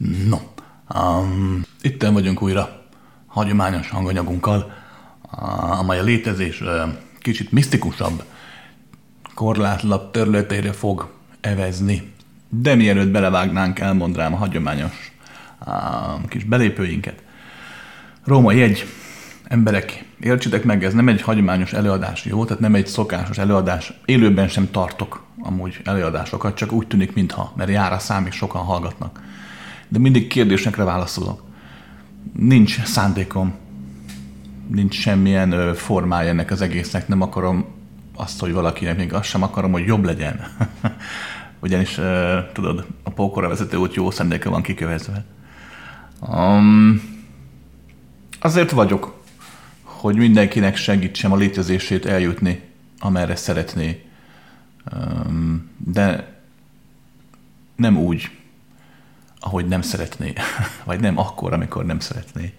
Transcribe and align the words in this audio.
No, 0.00 0.38
um, 0.94 1.62
itten 1.82 2.12
vagyunk 2.12 2.42
újra 2.42 2.82
hagyományos 3.26 3.90
hanganyagunkkal, 3.90 4.72
amely 5.78 5.98
a 5.98 6.02
létezés 6.02 6.60
uh, 6.60 6.68
kicsit 7.18 7.52
misztikusabb, 7.52 8.22
korlátlabb 9.34 10.10
területére 10.10 10.72
fog 10.72 11.10
evezni. 11.40 12.12
De 12.48 12.74
mielőtt 12.74 13.10
belevágnánk, 13.10 13.78
elmondrám 13.78 14.34
a 14.34 14.36
hagyományos 14.36 15.12
uh, 15.66 16.28
kis 16.28 16.44
belépőinket. 16.44 17.22
Római 18.24 18.62
egy 18.62 18.86
emberek, 19.44 20.04
értsétek 20.20 20.64
meg, 20.64 20.84
ez 20.84 20.92
nem 20.92 21.08
egy 21.08 21.22
hagyományos 21.22 21.72
előadás, 21.72 22.24
jó? 22.24 22.44
Tehát 22.44 22.60
nem 22.60 22.74
egy 22.74 22.86
szokásos 22.86 23.38
előadás. 23.38 23.92
Élőben 24.04 24.48
sem 24.48 24.70
tartok 24.70 25.24
amúgy 25.42 25.80
előadásokat, 25.84 26.56
csak 26.56 26.72
úgy 26.72 26.86
tűnik, 26.86 27.14
mintha, 27.14 27.52
mert 27.56 27.70
jár 27.70 27.92
a 27.92 27.98
szám, 27.98 28.26
és 28.26 28.34
sokan 28.34 28.62
hallgatnak. 28.62 29.20
De 29.90 29.98
mindig 29.98 30.26
kérdésekre 30.26 30.84
válaszolok. 30.84 31.44
Nincs 32.32 32.82
szándékom, 32.82 33.54
nincs 34.66 34.94
semmilyen 34.94 35.74
formája 35.74 36.28
ennek 36.28 36.50
az 36.50 36.60
egésznek, 36.60 37.08
nem 37.08 37.20
akarom 37.20 37.64
azt, 38.16 38.40
hogy 38.40 38.52
valakinek 38.52 38.96
még 38.96 39.12
azt 39.12 39.28
sem 39.28 39.42
akarom, 39.42 39.72
hogy 39.72 39.86
jobb 39.86 40.04
legyen. 40.04 40.40
Ugyanis, 41.62 42.00
tudod, 42.52 42.86
a 43.02 43.10
pókora 43.10 43.48
vezető 43.48 43.76
út 43.76 43.94
jó 43.94 44.10
szándéka 44.10 44.50
van 44.50 44.62
kikövezve. 44.62 45.24
Um, 46.20 47.02
azért 48.40 48.70
vagyok, 48.70 49.22
hogy 49.82 50.16
mindenkinek 50.16 50.76
segítsem 50.76 51.32
a 51.32 51.36
létezését 51.36 52.06
eljutni, 52.06 52.62
amerre 52.98 53.36
szeretné. 53.36 54.04
De 55.76 56.34
nem 57.76 57.96
úgy, 57.98 58.30
ahogy 59.40 59.66
nem 59.66 59.82
szeretné, 59.82 60.32
vagy 60.84 61.00
nem 61.00 61.18
akkor, 61.18 61.52
amikor 61.52 61.84
nem 61.84 62.00
szeretné. 62.00 62.52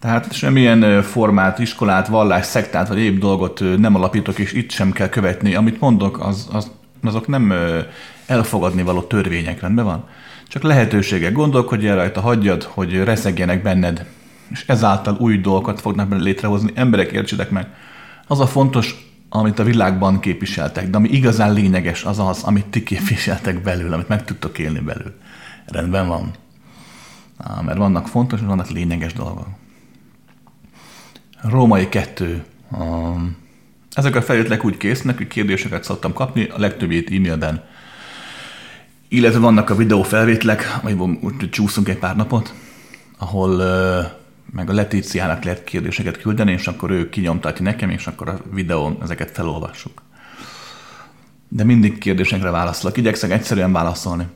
Tehát 0.00 0.32
semmilyen 0.32 1.02
formát, 1.02 1.58
iskolát, 1.58 2.08
vallás, 2.08 2.46
szektát, 2.46 2.88
vagy 2.88 2.98
épp 2.98 3.18
dolgot 3.18 3.60
nem 3.78 3.94
alapítok, 3.94 4.38
és 4.38 4.52
itt 4.52 4.70
sem 4.70 4.92
kell 4.92 5.08
követni. 5.08 5.54
Amit 5.54 5.80
mondok, 5.80 6.20
az, 6.20 6.48
az, 6.52 6.70
azok 7.02 7.26
nem 7.26 7.54
elfogadni 8.26 8.82
való 8.82 9.02
törvények, 9.02 9.60
rendben 9.60 9.84
van? 9.84 10.04
Csak 10.48 10.62
lehetőségek. 10.62 11.32
Gondolkodj 11.32 11.88
el 11.88 11.96
rajta, 11.96 12.20
hagyjad, 12.20 12.62
hogy 12.62 13.04
reszegjenek 13.04 13.62
benned 13.62 14.06
és 14.50 14.64
ezáltal 14.66 15.16
új 15.20 15.38
dolgokat 15.38 15.80
fognak 15.80 16.20
létrehozni. 16.20 16.72
Emberek, 16.74 17.12
értsétek 17.12 17.50
meg, 17.50 17.66
az 18.26 18.40
a 18.40 18.46
fontos, 18.46 19.06
amit 19.28 19.58
a 19.58 19.64
világban 19.64 20.20
képviseltek, 20.20 20.90
de 20.90 20.96
ami 20.96 21.08
igazán 21.08 21.52
lényeges, 21.52 22.04
az 22.04 22.18
az, 22.18 22.42
amit 22.42 22.66
ti 22.66 22.82
képviseltek 22.82 23.62
belül, 23.62 23.92
amit 23.92 24.08
meg 24.08 24.24
tudtok 24.24 24.58
élni 24.58 24.78
belül. 24.80 25.14
Rendben 25.68 26.08
van. 26.08 26.30
Mert 27.64 27.78
vannak 27.78 28.08
fontos, 28.08 28.40
és 28.40 28.46
vannak 28.46 28.70
lényeges 28.70 29.12
dolgok. 29.12 29.46
Római 31.42 31.88
kettő. 31.88 32.44
Ezek 33.92 34.16
a 34.16 34.22
felvételek 34.22 34.64
úgy 34.64 34.76
késznek, 34.76 35.16
hogy 35.16 35.26
kérdéseket 35.26 35.84
szoktam 35.84 36.12
kapni, 36.12 36.44
a 36.44 36.58
legtöbbét 36.58 37.10
e-mailben. 37.10 37.64
Illetve 39.08 39.38
vannak 39.38 39.70
a 39.70 39.76
videó 39.76 40.02
felvételek, 40.02 40.78
amiben 40.82 41.18
úgy 41.22 41.50
csúszunk 41.50 41.88
egy 41.88 41.98
pár 41.98 42.16
napot, 42.16 42.54
ahol 43.18 43.56
meg 44.52 44.70
a 44.70 44.72
Letíciának 44.72 45.44
lehet 45.44 45.64
kérdéseket 45.64 46.20
küldeni, 46.20 46.52
és 46.52 46.66
akkor 46.66 46.90
ő 46.90 47.08
kinyomtatja 47.08 47.64
nekem, 47.64 47.90
és 47.90 48.06
akkor 48.06 48.28
a 48.28 48.40
videón 48.52 48.98
ezeket 49.02 49.30
felolvassuk. 49.30 50.02
De 51.48 51.64
mindig 51.64 51.98
kérdésekre 51.98 52.50
válaszolok. 52.50 52.96
Igyekszek 52.96 53.30
egyszerűen 53.30 53.72
válaszolni. 53.72 54.26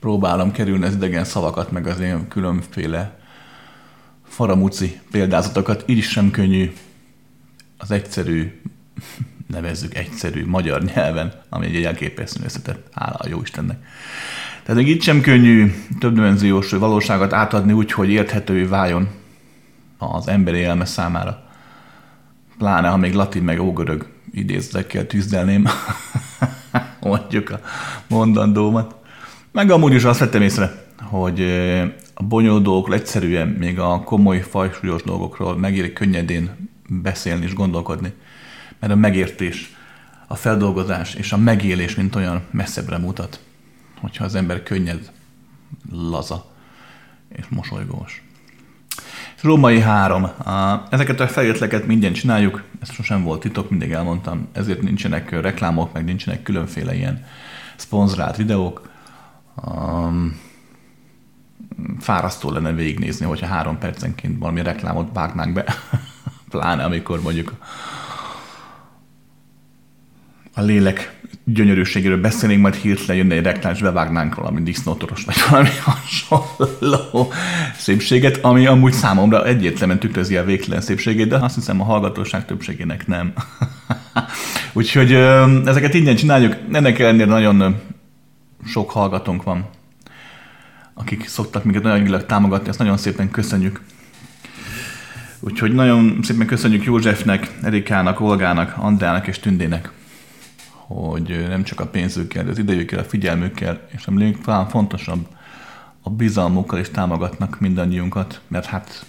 Próbálom 0.00 0.52
kerülni 0.52 0.84
az 0.84 0.94
idegen 0.94 1.24
szavakat, 1.24 1.70
meg 1.70 1.86
az 1.86 2.00
ilyen 2.00 2.28
különféle 2.28 3.18
faramúci 4.24 5.00
példázatokat. 5.10 5.84
Így 5.86 6.02
sem 6.02 6.30
könnyű 6.30 6.72
az 7.78 7.90
egyszerű, 7.90 8.60
nevezzük 9.46 9.94
egyszerű 9.94 10.46
magyar 10.46 10.82
nyelven, 10.82 11.32
ami 11.48 11.66
egy 11.66 11.84
elképesztően 11.84 12.46
összetett, 12.46 12.86
hála 12.94 13.16
a 13.18 13.28
jó 13.28 13.40
Istennek. 13.40 13.78
Tehát 14.62 14.82
még 14.82 14.88
itt 14.88 15.02
sem 15.02 15.20
könnyű 15.20 15.72
többdimenziós 15.98 16.70
valóságot 16.70 17.32
átadni 17.32 17.72
úgy, 17.72 17.92
hogy 17.92 18.10
érthetővé 18.10 18.62
váljon 18.62 19.08
az 19.98 20.28
emberi 20.28 20.58
élme 20.58 20.84
számára. 20.84 21.42
Pláne, 22.58 22.88
ha 22.88 22.96
még 22.96 23.14
latin 23.14 23.42
meg 23.42 23.60
ógörög 23.60 24.06
idézekkel 24.32 25.06
tűzdelném 25.06 25.66
mondjuk 27.00 27.50
a 27.50 27.60
mondandómat. 28.08 28.99
Meg 29.52 29.70
amúgy 29.70 29.94
is 29.94 30.04
azt 30.04 30.18
vettem 30.18 30.42
észre, 30.42 30.84
hogy 31.00 31.40
a 32.14 32.22
bonyolult 32.22 32.62
dolgokról 32.62 32.96
egyszerűen, 32.96 33.48
még 33.48 33.78
a 33.78 34.00
komoly, 34.00 34.40
fajsúlyos 34.40 35.02
dolgokról 35.02 35.58
megérik 35.58 35.92
könnyedén 35.92 36.68
beszélni 36.88 37.44
és 37.44 37.54
gondolkodni. 37.54 38.12
Mert 38.78 38.92
a 38.92 38.96
megértés, 38.96 39.76
a 40.26 40.34
feldolgozás 40.34 41.14
és 41.14 41.32
a 41.32 41.36
megélés, 41.36 41.94
mint 41.94 42.16
olyan 42.16 42.42
messzebbre 42.50 42.98
mutat 42.98 43.40
hogyha 44.00 44.24
az 44.24 44.34
ember 44.34 44.62
könnyed, 44.62 45.10
laza 45.92 46.44
és 47.28 47.44
mosolygós. 47.48 48.22
Római 49.40 49.80
három. 49.80 50.28
Ezeket 50.90 51.20
a 51.20 51.28
felületeket 51.28 51.86
mindent 51.86 52.14
csináljuk, 52.14 52.62
ez 52.80 52.92
sosem 52.92 53.22
volt 53.22 53.40
titok, 53.40 53.70
mindig 53.70 53.90
elmondtam, 53.90 54.48
ezért 54.52 54.82
nincsenek 54.82 55.40
reklámok, 55.40 55.92
meg 55.92 56.04
nincsenek 56.04 56.42
különféle 56.42 56.94
ilyen 56.94 57.26
szponzorált 57.76 58.36
videók. 58.36 58.89
Um, 59.56 60.40
fárasztó 61.98 62.50
lenne 62.50 62.72
végignézni, 62.72 63.26
hogyha 63.26 63.46
három 63.46 63.78
percenként 63.78 64.38
valami 64.38 64.62
reklámot 64.62 65.08
vágnánk 65.12 65.52
be, 65.52 65.64
pláne 66.50 66.84
amikor 66.84 67.22
mondjuk 67.22 67.54
a 70.54 70.60
lélek 70.60 71.18
gyönyörűségéről 71.44 72.20
beszélnénk, 72.20 72.60
majd 72.60 72.74
hirtelen 72.74 73.16
jönne 73.16 73.34
egy 73.34 73.42
reklám, 73.42 73.72
és 73.72 73.80
bevágnánk 73.80 74.34
valami 74.34 74.62
disznótoros, 74.62 75.24
vagy 75.24 75.36
valami 75.50 75.68
hasonló 75.84 77.32
szépséget, 77.76 78.36
ami 78.36 78.66
amúgy 78.66 78.92
számomra 78.92 79.46
egyértelműen 79.46 79.98
tükrözi 79.98 80.36
a 80.36 80.44
végtelen 80.44 80.80
szépségét, 80.80 81.28
de 81.28 81.36
azt 81.36 81.54
hiszem 81.54 81.80
a 81.80 81.84
hallgatóság 81.84 82.46
többségének 82.46 83.06
nem. 83.06 83.32
Úgyhogy 84.72 85.12
ezeket 85.64 85.94
ingyen 85.94 86.16
csináljuk, 86.16 86.56
ennek 86.72 86.98
ellenére 86.98 87.30
nagyon 87.30 87.80
sok 88.64 88.90
hallgatónk 88.90 89.42
van, 89.42 89.66
akik 90.94 91.28
szoktak 91.28 91.64
minket 91.64 91.82
nagyon 91.82 92.26
támogatni, 92.26 92.68
ezt 92.68 92.78
nagyon 92.78 92.96
szépen 92.96 93.30
köszönjük. 93.30 93.80
Úgyhogy 95.40 95.72
nagyon 95.74 96.18
szépen 96.22 96.46
köszönjük 96.46 96.84
Józsefnek, 96.84 97.58
Erikának, 97.62 98.20
Olgának, 98.20 98.74
Andrának 98.78 99.26
és 99.26 99.38
Tündének 99.38 99.92
hogy 100.94 101.46
nem 101.48 101.62
csak 101.62 101.80
a 101.80 101.86
pénzükkel, 101.86 102.44
de 102.44 102.50
az 102.50 102.58
idejükkel, 102.58 102.98
a 102.98 103.04
figyelmükkel, 103.04 103.88
és 103.88 104.06
ami 104.06 104.36
talán 104.42 104.68
fontosabb, 104.68 105.26
a 106.02 106.10
bizalmukkal 106.10 106.78
is 106.78 106.90
támogatnak 106.90 107.60
mindannyiunkat, 107.60 108.40
mert 108.48 108.66
hát 108.66 109.06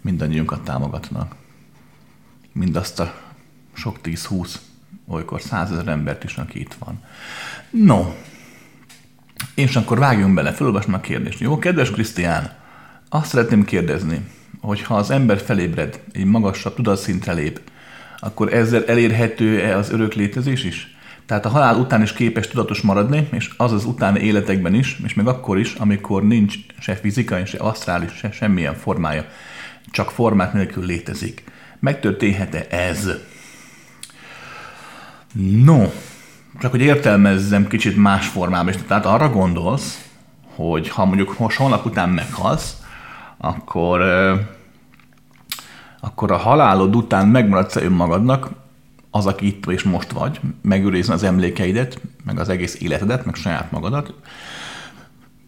mindannyiunkat 0.00 0.64
támogatnak. 0.64 1.34
Mindazt 2.52 3.00
a 3.00 3.14
sok 3.72 4.00
tíz-húsz, 4.00 4.60
olykor 5.06 5.40
százezer 5.40 5.88
embert 5.88 6.24
is, 6.24 6.36
aki 6.36 6.60
itt 6.60 6.74
van. 6.74 7.02
No, 7.70 8.14
és 9.54 9.76
akkor 9.76 9.98
vágjunk 9.98 10.34
bele, 10.34 10.52
felolvasom 10.52 10.94
a 10.94 11.00
kérdést. 11.00 11.40
Jó, 11.40 11.58
kedves 11.58 11.90
Krisztián, 11.90 12.52
azt 13.08 13.28
szeretném 13.28 13.64
kérdezni, 13.64 14.20
hogy 14.60 14.82
ha 14.82 14.94
az 14.94 15.10
ember 15.10 15.40
felébred, 15.40 16.00
egy 16.12 16.24
magasabb 16.24 16.74
tudatszintre 16.74 17.32
lép, 17.32 17.60
akkor 18.18 18.54
ezzel 18.54 18.84
elérhető-e 18.86 19.76
az 19.76 19.90
örök 19.90 20.14
létezés 20.14 20.64
is? 20.64 20.96
Tehát 21.26 21.44
a 21.44 21.48
halál 21.48 21.76
után 21.76 22.02
is 22.02 22.12
képes 22.12 22.48
tudatos 22.48 22.80
maradni, 22.80 23.28
és 23.30 23.50
az 23.56 23.72
az 23.72 23.84
utáni 23.84 24.20
életekben 24.20 24.74
is, 24.74 25.00
és 25.04 25.14
még 25.14 25.26
akkor 25.26 25.58
is, 25.58 25.74
amikor 25.74 26.24
nincs 26.24 26.54
se 26.78 26.94
fizikai, 26.94 27.44
se 27.46 27.58
asztrális, 27.58 28.12
se 28.12 28.30
semmilyen 28.30 28.74
formája, 28.74 29.26
csak 29.90 30.10
formát 30.10 30.52
nélkül 30.52 30.84
létezik. 30.84 31.44
Megtörténhet-e 31.80 32.66
ez? 32.70 33.08
No, 35.64 35.84
csak 36.60 36.70
hogy 36.70 36.80
értelmezzem 36.80 37.66
kicsit 37.66 37.96
más 37.96 38.28
formában 38.28 38.68
is. 38.68 38.80
Tehát 38.86 39.06
arra 39.06 39.28
gondolsz, 39.28 40.08
hogy 40.54 40.88
ha 40.88 41.04
mondjuk 41.04 41.38
most 41.38 41.56
holnap 41.56 41.84
után 41.84 42.08
meghalsz, 42.08 42.76
akkor 43.36 44.00
akkor 46.00 46.30
a 46.32 46.36
halálod 46.36 46.96
után 46.96 47.28
megmaradsz 47.28 47.76
önmagadnak, 47.76 48.50
az, 49.10 49.26
aki 49.26 49.46
itt 49.46 49.66
és 49.66 49.82
most 49.82 50.12
vagy, 50.12 50.40
megőrizni 50.62 51.12
az 51.12 51.22
emlékeidet, 51.22 52.00
meg 52.24 52.38
az 52.38 52.48
egész 52.48 52.80
életedet, 52.80 53.24
meg 53.24 53.34
saját 53.34 53.70
magadat, 53.70 54.14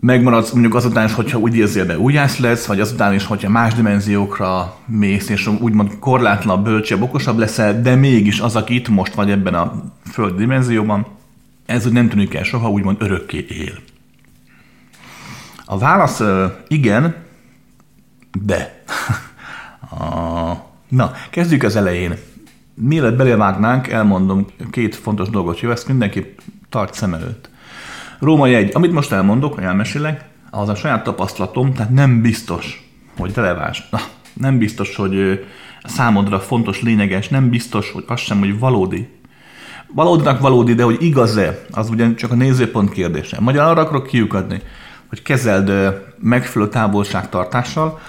megmaradsz 0.01 0.53
mondjuk 0.53 0.75
azután 0.75 1.07
is, 1.07 1.13
hogyha 1.13 1.39
úgy 1.39 1.57
érzél 1.57 1.87
be 1.87 1.99
újjász 1.99 2.39
lesz, 2.39 2.67
vagy 2.67 2.81
azután 2.81 3.15
is, 3.15 3.25
hogyha 3.25 3.49
más 3.49 3.75
dimenziókra 3.75 4.77
mész, 4.87 5.29
és 5.29 5.47
úgymond 5.47 5.99
korlátlan, 5.99 6.63
bölcsebb, 6.63 7.03
okosabb 7.03 7.39
leszel, 7.39 7.83
de 7.83 7.95
mégis 7.95 8.41
az, 8.41 8.57
aki 8.57 8.75
itt 8.75 8.89
most 8.89 9.15
vagy 9.15 9.31
ebben 9.31 9.55
a 9.55 9.83
föld 10.13 10.37
dimenzióban, 10.37 11.07
ez 11.67 11.87
úgy 11.87 11.93
nem 11.93 12.09
tűnik 12.09 12.35
el 12.35 12.43
soha, 12.43 12.71
úgymond 12.71 12.97
örökké 13.01 13.47
él. 13.49 13.79
A 15.65 15.79
válasz 15.79 16.23
igen, 16.69 17.15
de. 18.45 18.83
na, 20.89 21.13
kezdjük 21.31 21.63
az 21.63 21.77
elején. 21.77 22.15
Mielőtt 22.75 23.17
belevágnánk, 23.17 23.89
elmondom 23.89 24.47
két 24.71 24.95
fontos 24.95 25.29
dolgot, 25.29 25.61
jó? 25.61 25.71
Ezt 25.71 25.89
mindenképp 25.89 26.39
tart 26.69 26.95
szem 26.95 27.15
előtt. 27.15 27.51
Római 28.19 28.55
egy, 28.55 28.71
amit 28.75 28.93
most 28.93 29.13
elmondok, 29.13 29.55
hogy 29.55 29.65
elmesélek, 29.65 30.25
az 30.51 30.69
a 30.69 30.75
saját 30.75 31.05
tapasztalatom, 31.05 31.73
tehát 31.73 31.93
nem 31.93 32.23
biztos, 32.23 32.91
hogy 33.17 33.35
releváns. 33.35 33.89
Na, 33.91 33.99
nem 34.33 34.59
biztos, 34.59 34.97
hogy 34.97 35.45
számodra 35.85 36.41
fontos, 36.41 36.83
lényeges, 36.83 37.29
nem 37.29 37.51
biztos, 37.51 37.91
hogy 37.91 38.05
az 38.07 38.21
sem, 38.21 38.39
hogy 38.39 38.59
valódi. 38.59 39.09
Valódinak 39.95 40.41
valódi, 40.41 40.75
de 40.75 40.83
hogy 40.83 41.03
igaz-e, 41.03 41.65
az 41.71 41.91
ugyan 41.91 42.17
csak 42.17 42.31
a 42.31 42.35
nézőpont 42.35 42.91
kérdése. 42.91 43.41
Magyar 43.41 43.69
arra 43.69 43.81
akarok 43.81 44.07
kiukadni, 44.07 44.61
hogy 45.09 45.23
kezeld 45.23 45.73
megfelelő 46.19 46.71
távolságtartással. 46.71 48.01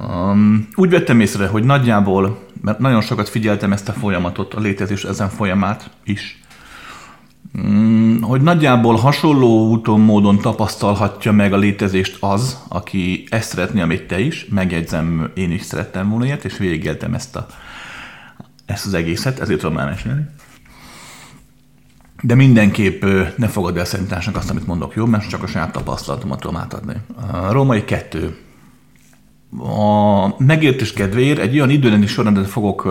Um, 0.00 0.68
úgy 0.74 0.90
vettem 0.90 1.20
észre, 1.20 1.46
hogy 1.46 1.64
nagyjából, 1.64 2.38
mert 2.62 2.78
nagyon 2.78 3.00
sokat 3.00 3.28
figyeltem 3.28 3.72
ezt 3.72 3.88
a 3.88 3.92
folyamatot, 3.92 4.54
a 4.54 4.60
létezés 4.60 5.04
ezen 5.04 5.28
folyamát 5.28 5.90
is, 6.04 6.37
hogy 8.20 8.40
nagyjából 8.40 8.96
hasonló 8.96 9.68
úton, 9.70 10.00
módon 10.00 10.38
tapasztalhatja 10.38 11.32
meg 11.32 11.52
a 11.52 11.56
létezést 11.56 12.16
az, 12.20 12.62
aki 12.68 13.26
ezt 13.30 13.48
szeretné, 13.48 13.80
amit 13.80 14.06
te 14.06 14.20
is, 14.20 14.46
megjegyzem, 14.50 15.30
én 15.34 15.50
is 15.50 15.62
szerettem 15.62 16.08
volna 16.08 16.24
ilyet, 16.24 16.44
és 16.44 16.58
végigéltem 16.58 17.14
ezt, 17.14 17.36
a, 17.36 17.46
ezt 18.66 18.86
az 18.86 18.94
egészet, 18.94 19.40
ezért 19.40 19.60
tudom 19.60 19.78
elmesélni. 19.78 20.26
De 22.22 22.34
mindenképp 22.34 23.04
ne 23.36 23.46
fogad 23.46 23.76
el 23.76 23.84
szerintásnak 23.84 24.36
azt, 24.36 24.50
amit 24.50 24.66
mondok, 24.66 24.94
jó? 24.94 25.06
Mert 25.06 25.28
csak 25.28 25.42
a 25.42 25.46
saját 25.46 25.72
tapasztalatomat 25.72 26.40
tudom 26.40 26.56
átadni. 26.56 26.94
A 27.32 27.52
római 27.52 27.84
kettő. 27.84 28.36
A 29.58 30.42
megértés 30.42 30.92
kedvéért 30.92 31.38
egy 31.38 31.54
olyan 31.54 31.70
időrendi 31.70 32.06
sorrendet 32.06 32.48
fogok 32.48 32.88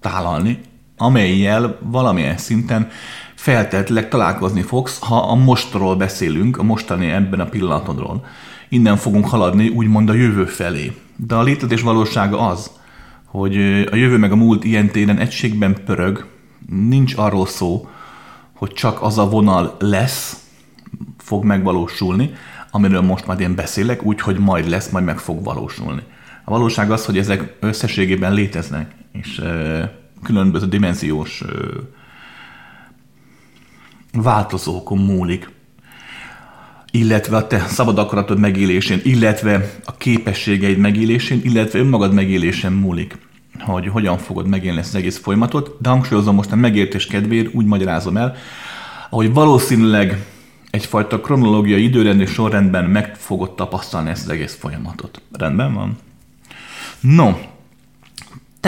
tálalni, 0.00 0.60
amelyel 0.96 1.78
valamilyen 1.82 2.36
szinten 2.36 2.88
feltétlenül 3.34 4.08
találkozni 4.08 4.62
fogsz, 4.62 4.98
ha 4.98 5.16
a 5.16 5.34
mostról 5.34 5.96
beszélünk, 5.96 6.58
a 6.58 6.62
mostani 6.62 7.10
ebben 7.10 7.40
a 7.40 7.48
pillanatodról. 7.48 8.24
Innen 8.68 8.96
fogunk 8.96 9.28
haladni, 9.28 9.68
úgymond 9.68 10.08
a 10.08 10.14
jövő 10.14 10.44
felé. 10.44 10.92
De 11.16 11.34
a 11.34 11.42
létezés 11.42 11.80
valósága 11.80 12.48
az, 12.48 12.70
hogy 13.24 13.56
a 13.90 13.96
jövő 13.96 14.16
meg 14.16 14.32
a 14.32 14.36
múlt 14.36 14.64
ilyen 14.64 14.90
téren 14.90 15.18
egységben 15.18 15.84
pörög, 15.84 16.26
nincs 16.68 17.14
arról 17.16 17.46
szó, 17.46 17.88
hogy 18.54 18.72
csak 18.72 19.02
az 19.02 19.18
a 19.18 19.28
vonal 19.28 19.76
lesz, 19.78 20.42
fog 21.18 21.44
megvalósulni, 21.44 22.32
amiről 22.70 23.00
most 23.00 23.26
majd 23.26 23.40
én 23.40 23.54
beszélek, 23.54 24.02
úgyhogy 24.02 24.38
majd 24.38 24.68
lesz, 24.68 24.90
majd 24.90 25.04
meg 25.04 25.18
fog 25.18 25.44
valósulni. 25.44 26.02
A 26.44 26.50
valóság 26.50 26.90
az, 26.90 27.04
hogy 27.04 27.18
ezek 27.18 27.56
összességében 27.60 28.32
léteznek, 28.32 28.90
és 29.12 29.42
különböző 30.22 30.66
dimenziós 30.66 31.42
változókon 34.14 34.98
múlik, 34.98 35.50
illetve 36.90 37.36
a 37.36 37.46
te 37.46 37.58
szabad 37.58 37.98
akaratod 37.98 38.38
megélésén, 38.38 39.00
illetve 39.02 39.70
a 39.84 39.96
képességeid 39.96 40.78
megélésén, 40.78 41.40
illetve 41.44 41.78
önmagad 41.78 42.12
megélésén 42.12 42.70
múlik 42.70 43.16
hogy 43.58 43.86
hogyan 43.86 44.18
fogod 44.18 44.46
megélni 44.46 44.78
ezt 44.78 44.88
az 44.88 44.94
egész 44.94 45.18
folyamatot, 45.18 45.76
de 45.80 45.88
hangsúlyozom 45.88 46.34
most 46.34 46.52
a 46.52 46.56
megértés 46.56 47.06
kedvéért, 47.06 47.54
úgy 47.54 47.66
magyarázom 47.66 48.16
el, 48.16 48.36
ahogy 49.10 49.32
valószínűleg 49.32 50.24
egyfajta 50.70 51.20
kronológiai 51.20 51.82
időrendi 51.82 52.26
sorrendben 52.26 52.84
meg 52.84 53.16
fogod 53.16 53.54
tapasztalni 53.54 54.10
ezt 54.10 54.24
az 54.24 54.30
egész 54.30 54.56
folyamatot. 54.60 55.20
Rendben 55.32 55.74
van? 55.74 55.96
No, 57.00 57.32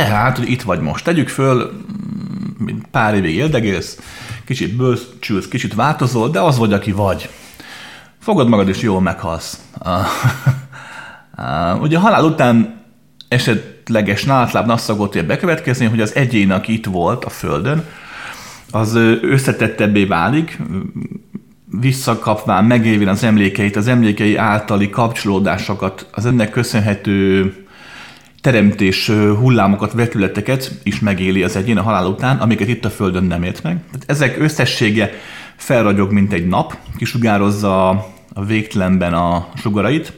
tehát, 0.04 0.38
hogy 0.38 0.50
itt 0.50 0.62
vagy 0.62 0.81
most. 0.81 1.04
Tegyük 1.04 1.28
föl, 1.28 1.84
pár 2.90 3.14
évig 3.14 3.34
éldegélsz, 3.34 3.98
kicsit 4.44 4.76
bőcsülsz, 4.76 5.48
kicsit 5.48 5.75
változol, 5.75 6.28
de 6.31 6.40
az 6.40 6.58
vagy, 6.58 6.72
aki 6.72 6.93
vagy. 6.93 7.28
Fogod 8.20 8.48
magad 8.48 8.69
és 8.69 8.81
jól 8.81 9.00
meghalsz. 9.00 9.60
Ugye 11.81 11.96
a 11.96 12.00
halál 12.00 12.25
után 12.25 12.84
eset 13.28 13.76
esetleges 13.87 14.25
nátláb 14.25 14.66
nasszagot 14.66 15.14
ér 15.14 15.26
bekövetkezni, 15.26 15.87
hogy 15.87 16.00
az 16.00 16.14
egyén, 16.14 16.50
aki 16.50 16.72
itt 16.72 16.87
volt 16.87 17.25
a 17.25 17.28
Földön, 17.28 17.84
az 18.70 18.94
összetettebbé 19.22 20.04
válik, 20.04 20.58
visszakapván, 21.81 22.64
megévén 22.64 23.08
az 23.08 23.25
emlékeit, 23.25 23.76
az 23.76 23.88
emlékei 23.88 24.37
általi 24.37 24.90
kapcsolódásokat, 24.90 26.06
az 26.12 26.26
ennek 26.26 26.50
köszönhető 26.50 27.52
teremtés 28.46 29.08
hullámokat, 29.10 29.93
vetületeket 29.93 30.81
is 30.82 31.00
megéli 31.00 31.43
az 31.43 31.56
egyén 31.56 31.78
a 31.78 31.82
halál 31.82 32.06
után, 32.06 32.37
amiket 32.38 32.69
itt 32.69 32.84
a 32.84 32.90
Földön 32.90 33.25
nem 33.25 33.43
ért 33.43 33.62
meg. 33.62 33.81
Tehát 33.87 34.04
ezek 34.06 34.38
összessége 34.38 35.12
felragyog, 35.56 36.12
mint 36.12 36.32
egy 36.32 36.46
nap, 36.46 36.76
kisugározza 36.96 37.88
a 38.34 38.44
végtelenben 38.46 39.14
a 39.14 39.48
sugarait, 39.54 40.12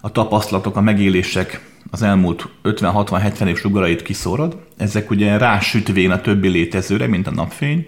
a 0.00 0.12
tapasztalatok, 0.12 0.76
a 0.76 0.80
megélések 0.80 1.60
az 1.90 2.02
elmúlt 2.02 2.48
50-60-70 2.64 3.46
év 3.46 3.56
sugarait 3.56 4.02
kiszórod, 4.02 4.56
ezek 4.76 5.10
ugye 5.10 5.38
rásütvén 5.38 6.10
a 6.10 6.20
többi 6.20 6.48
létezőre, 6.48 7.06
mint 7.06 7.26
a 7.26 7.30
napfény, 7.30 7.86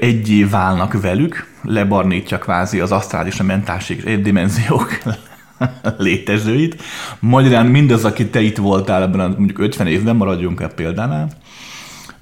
egyé 0.00 0.44
válnak 0.44 1.00
velük, 1.00 1.46
lebarnítja 1.62 2.38
kvázi 2.38 2.80
az 2.80 2.92
asztrális, 2.92 3.40
a 3.40 3.44
mentális 3.44 4.02
dimenziók 4.22 4.98
létezőit. 5.98 6.82
Magyarán 7.20 7.66
mindaz, 7.66 8.04
aki 8.04 8.26
te 8.26 8.40
itt 8.40 8.56
voltál 8.56 9.02
ebben 9.02 9.30
mondjuk 9.30 9.58
50 9.58 9.86
évben, 9.86 10.16
maradjunk 10.16 10.60
el 10.60 10.68
példánál, 10.68 11.28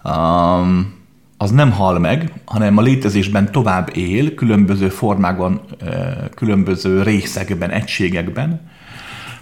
um, 0.05 0.95
az 1.39 1.51
nem 1.51 1.71
hal 1.71 1.99
meg, 1.99 2.33
hanem 2.45 2.77
a 2.77 2.83
létezésben 2.83 3.53
tovább 3.53 3.91
él, 3.97 4.35
különböző 4.35 4.89
formákban, 4.89 5.61
különböző 6.35 7.03
részekben, 7.03 7.71
egységekben 7.71 8.71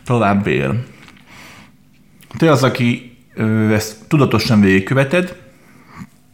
tovább 0.05 0.46
él. 0.46 0.85
Te 2.38 2.50
az, 2.50 2.62
aki 2.62 3.17
ezt 3.70 3.96
tudatosan 4.08 4.61
végigköveted, 4.61 5.37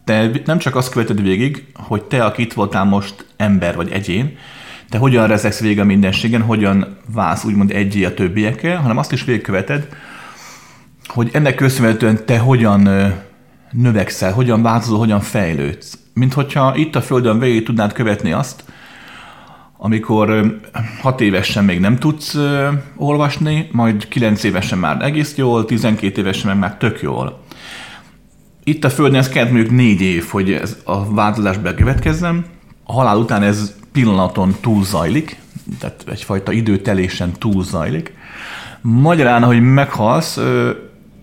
te 0.04 0.30
nem 0.44 0.58
csak 0.58 0.76
azt 0.76 0.90
követed 0.90 1.22
végig, 1.22 1.66
hogy 1.74 2.02
te, 2.02 2.24
aki 2.24 2.42
itt 2.42 2.52
voltál 2.52 2.84
most 2.84 3.26
ember 3.36 3.76
vagy 3.76 3.90
egyén, 3.90 4.36
te 4.90 4.98
hogyan 4.98 5.26
rezegsz 5.26 5.60
végig 5.60 5.80
a 5.80 5.84
mindenségen, 5.84 6.42
hogyan 6.42 6.96
válsz 7.14 7.44
úgymond 7.44 7.70
egyé 7.70 8.04
a 8.04 8.14
többiekkel, 8.14 8.76
hanem 8.76 8.98
azt 8.98 9.12
is 9.12 9.24
végigköveted, 9.24 9.88
hogy 11.06 11.30
ennek 11.32 11.54
köszönhetően 11.54 12.24
te 12.26 12.38
hogyan 12.38 12.88
növekszel, 13.70 14.32
hogyan 14.32 14.62
változol, 14.62 14.98
hogyan 14.98 15.20
fejlődsz. 15.20 15.98
Mint 16.14 16.32
hogyha 16.32 16.76
itt 16.76 16.96
a 16.96 17.02
Földön 17.02 17.38
végig 17.38 17.64
tudnád 17.64 17.92
követni 17.92 18.32
azt, 18.32 18.64
amikor 19.76 20.58
hat 21.00 21.20
évesen 21.20 21.64
még 21.64 21.80
nem 21.80 21.96
tudsz 21.96 22.38
olvasni, 22.96 23.68
majd 23.72 24.08
kilenc 24.08 24.42
évesen 24.42 24.78
már 24.78 25.02
egész 25.02 25.36
jól, 25.36 25.64
12 25.64 26.20
évesen 26.20 26.50
meg 26.50 26.58
már 26.58 26.76
tök 26.76 27.02
jól. 27.02 27.42
Itt 28.64 28.84
a 28.84 28.90
Földön 28.90 29.18
ez 29.18 29.28
kellett 29.28 29.52
mondjuk 29.52 29.74
négy 29.74 30.00
év, 30.00 30.26
hogy 30.30 30.52
ez 30.52 30.76
a 30.84 31.14
változás 31.14 31.58
bekövetkezzen. 31.58 32.44
A 32.84 32.92
halál 32.92 33.16
után 33.16 33.42
ez 33.42 33.78
pillanaton 33.92 34.56
túl 34.60 34.84
zajlik, 34.84 35.36
tehát 35.78 36.04
egyfajta 36.10 36.52
időtelésen 36.52 37.32
túl 37.32 37.64
zajlik. 37.64 38.14
Magyarán, 38.80 39.44
hogy 39.44 39.60
meghalsz, 39.60 40.40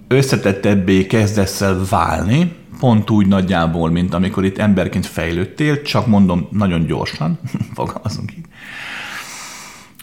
összetettebbé 0.08 1.06
kezdesz 1.06 1.62
el 1.62 1.82
válni, 1.90 2.56
pont 2.80 3.10
úgy 3.10 3.28
nagyjából, 3.28 3.90
mint 3.90 4.14
amikor 4.14 4.46
itt 4.46 4.58
emberként 4.58 5.06
fejlődtél, 5.06 5.82
csak 5.82 6.08
mondom 6.08 6.48
nagyon 6.52 6.86
gyorsan, 6.86 7.40
fogalmazunk 7.76 8.32
így. 8.38 8.46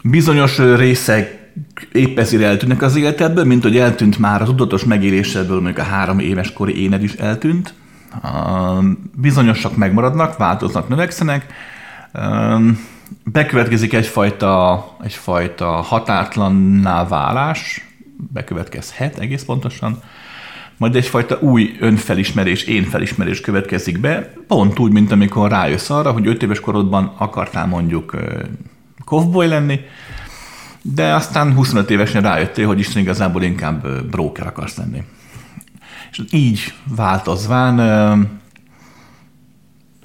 Bizonyos 0.02 0.59
részek 0.59 1.42
épp 1.92 2.18
ezért 2.18 2.42
eltűnnek 2.42 2.83
az 2.83 2.97
életedből, 2.97 3.44
mint 3.44 3.62
hogy 3.62 3.78
eltűnt 3.78 4.18
már 4.18 4.42
az 4.42 4.49
tudatos 4.49 4.85
megélésedből, 4.85 5.61
mondjuk 5.61 5.87
a 5.87 5.90
három 5.90 6.18
éves 6.18 6.52
kori 6.52 6.83
éned 6.83 7.02
is 7.02 7.12
eltűnt. 7.12 7.75
Bizonyosak 9.16 9.76
megmaradnak, 9.76 10.37
változnak, 10.37 10.88
növekszenek. 10.88 11.47
Bekövetkezik 13.25 13.92
egyfajta, 13.92 14.85
egyfajta 15.02 15.66
határtlanná 15.66 17.06
válás, 17.06 17.88
bekövetkezhet 18.33 19.18
egész 19.18 19.44
pontosan, 19.44 20.02
majd 20.76 20.97
egyfajta 20.97 21.38
új 21.40 21.76
önfelismerés, 21.80 22.62
én 22.62 22.85
felismerés 22.85 23.40
következik 23.40 24.00
be, 24.00 24.33
pont 24.47 24.78
úgy, 24.78 24.92
mint 24.92 25.12
amikor 25.12 25.50
rájössz 25.50 25.90
arra, 25.90 26.12
hogy 26.12 26.26
5 26.26 26.42
éves 26.42 26.61
korodban 26.61 27.12
akartál 27.16 27.66
mondjuk 27.66 28.16
kovboly 29.04 29.49
lenni, 29.49 29.80
de 30.83 31.14
aztán 31.14 31.54
25 31.54 31.90
évesen 31.90 32.23
rájöttél, 32.23 32.66
hogy 32.66 32.78
Isten 32.78 33.02
igazából 33.02 33.42
inkább 33.42 34.04
broker 34.11 34.47
akarsz 34.47 34.76
lenni. 34.76 35.02
És 36.11 36.21
így 36.30 36.75
változván 36.97 38.42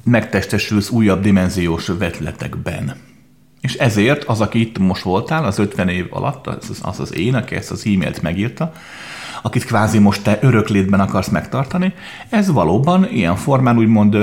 megtestesülsz 0.10 0.90
újabb 0.90 1.22
dimenziós 1.22 1.88
vetületekben. 1.88 2.96
És 3.62 3.74
ezért 3.74 4.24
az, 4.24 4.42
aki 4.42 4.60
itt 4.60 4.78
most 4.78 5.04
voltál, 5.04 5.46
az 5.46 5.60
50 5.60 5.90
év 5.90 6.08
alatt, 6.10 6.48
az 6.48 6.80
az, 6.82 7.00
az 7.00 7.16
én, 7.16 7.36
aki 7.36 7.56
ezt 7.56 7.72
az 7.72 7.86
e-mailt 7.86 8.22
megírta, 8.22 8.72
akit 9.42 9.66
kvázi 9.66 10.00
most 10.00 10.24
te 10.24 10.40
öröklétben 10.42 11.00
akarsz 11.00 11.28
megtartani, 11.28 11.94
ez 12.30 12.52
valóban 12.52 13.08
ilyen 13.12 13.36
formán 13.36 13.78
úgymond 13.78 14.18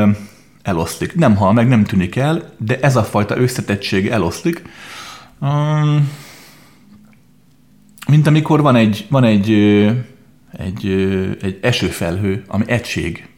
eloszlik. 0.62 1.14
Nem 1.14 1.36
hal 1.36 1.52
meg, 1.52 1.68
nem 1.68 1.84
tűnik 1.84 2.16
el, 2.16 2.54
de 2.58 2.78
ez 2.80 2.96
a 2.96 3.02
fajta 3.02 3.36
összetettség 3.36 4.06
eloszlik. 4.06 4.62
Um, 5.40 6.10
mint 8.08 8.26
amikor 8.26 8.62
van 8.62 8.76
egy, 8.76 9.06
van 9.10 9.24
egy, 9.24 9.50
egy, 10.52 10.86
egy 11.42 11.58
esőfelhő, 11.62 12.44
ami 12.46 12.64
egység, 12.66 13.28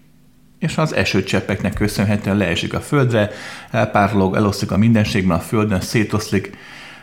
és 0.58 0.78
az 0.78 0.94
esőcseppeknek 0.94 1.72
köszönhetően 1.72 2.36
leesik 2.36 2.74
a 2.74 2.80
földre, 2.80 3.30
elpárolog, 3.70 4.36
eloszlik 4.36 4.70
a 4.70 4.76
mindenségben 4.76 5.36
a 5.36 5.40
földön, 5.40 5.80
szétoszlik, 5.80 6.56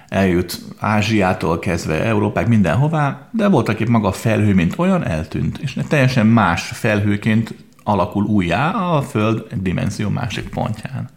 eljut 0.09 0.61
Ázsiától 0.77 1.59
kezdve 1.59 2.03
Európák 2.03 2.47
mindenhová, 2.47 3.29
de 3.31 3.47
volt, 3.47 3.69
aki 3.69 3.89
maga 3.89 4.07
a 4.07 4.11
felhő, 4.11 4.53
mint 4.53 4.73
olyan, 4.77 5.05
eltűnt, 5.05 5.57
és 5.57 5.77
teljesen 5.87 6.27
más 6.27 6.61
felhőként 6.61 7.53
alakul 7.83 8.23
újjá 8.23 8.71
a 8.71 9.01
Föld 9.01 9.43
dimenzió 9.53 10.09
másik 10.09 10.49
pontján. 10.49 11.09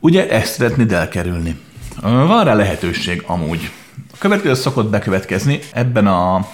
Ugye 0.00 0.30
ezt 0.30 0.52
szeretnéd 0.52 0.92
elkerülni. 0.92 1.56
Van 2.02 2.44
rá 2.44 2.54
lehetőség 2.54 3.22
amúgy. 3.26 3.70
A 4.12 4.16
következő 4.18 4.54
szokott 4.54 4.90
bekövetkezni 4.90 5.58
ebben 5.72 6.06
a 6.06 6.48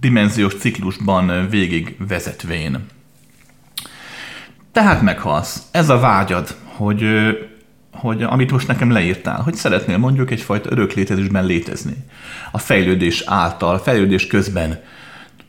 dimenziós 0.00 0.54
ciklusban 0.54 1.48
végig 1.50 1.96
vezetvén. 2.08 2.86
Tehát 4.72 5.02
meghalsz. 5.02 5.62
Ez 5.70 5.88
a 5.88 5.98
vágyad, 5.98 6.56
hogy, 6.64 7.04
hogy 7.92 8.22
amit 8.22 8.50
most 8.50 8.66
nekem 8.66 8.90
leírtál, 8.90 9.42
hogy 9.42 9.54
szeretnél 9.54 9.98
mondjuk 9.98 10.30
egyfajta 10.30 10.70
örök 10.70 10.92
létezésben 10.92 11.44
létezni. 11.44 11.96
A 12.52 12.58
fejlődés 12.58 13.22
által, 13.26 13.78
fejlődés 13.78 14.26
közben, 14.26 14.80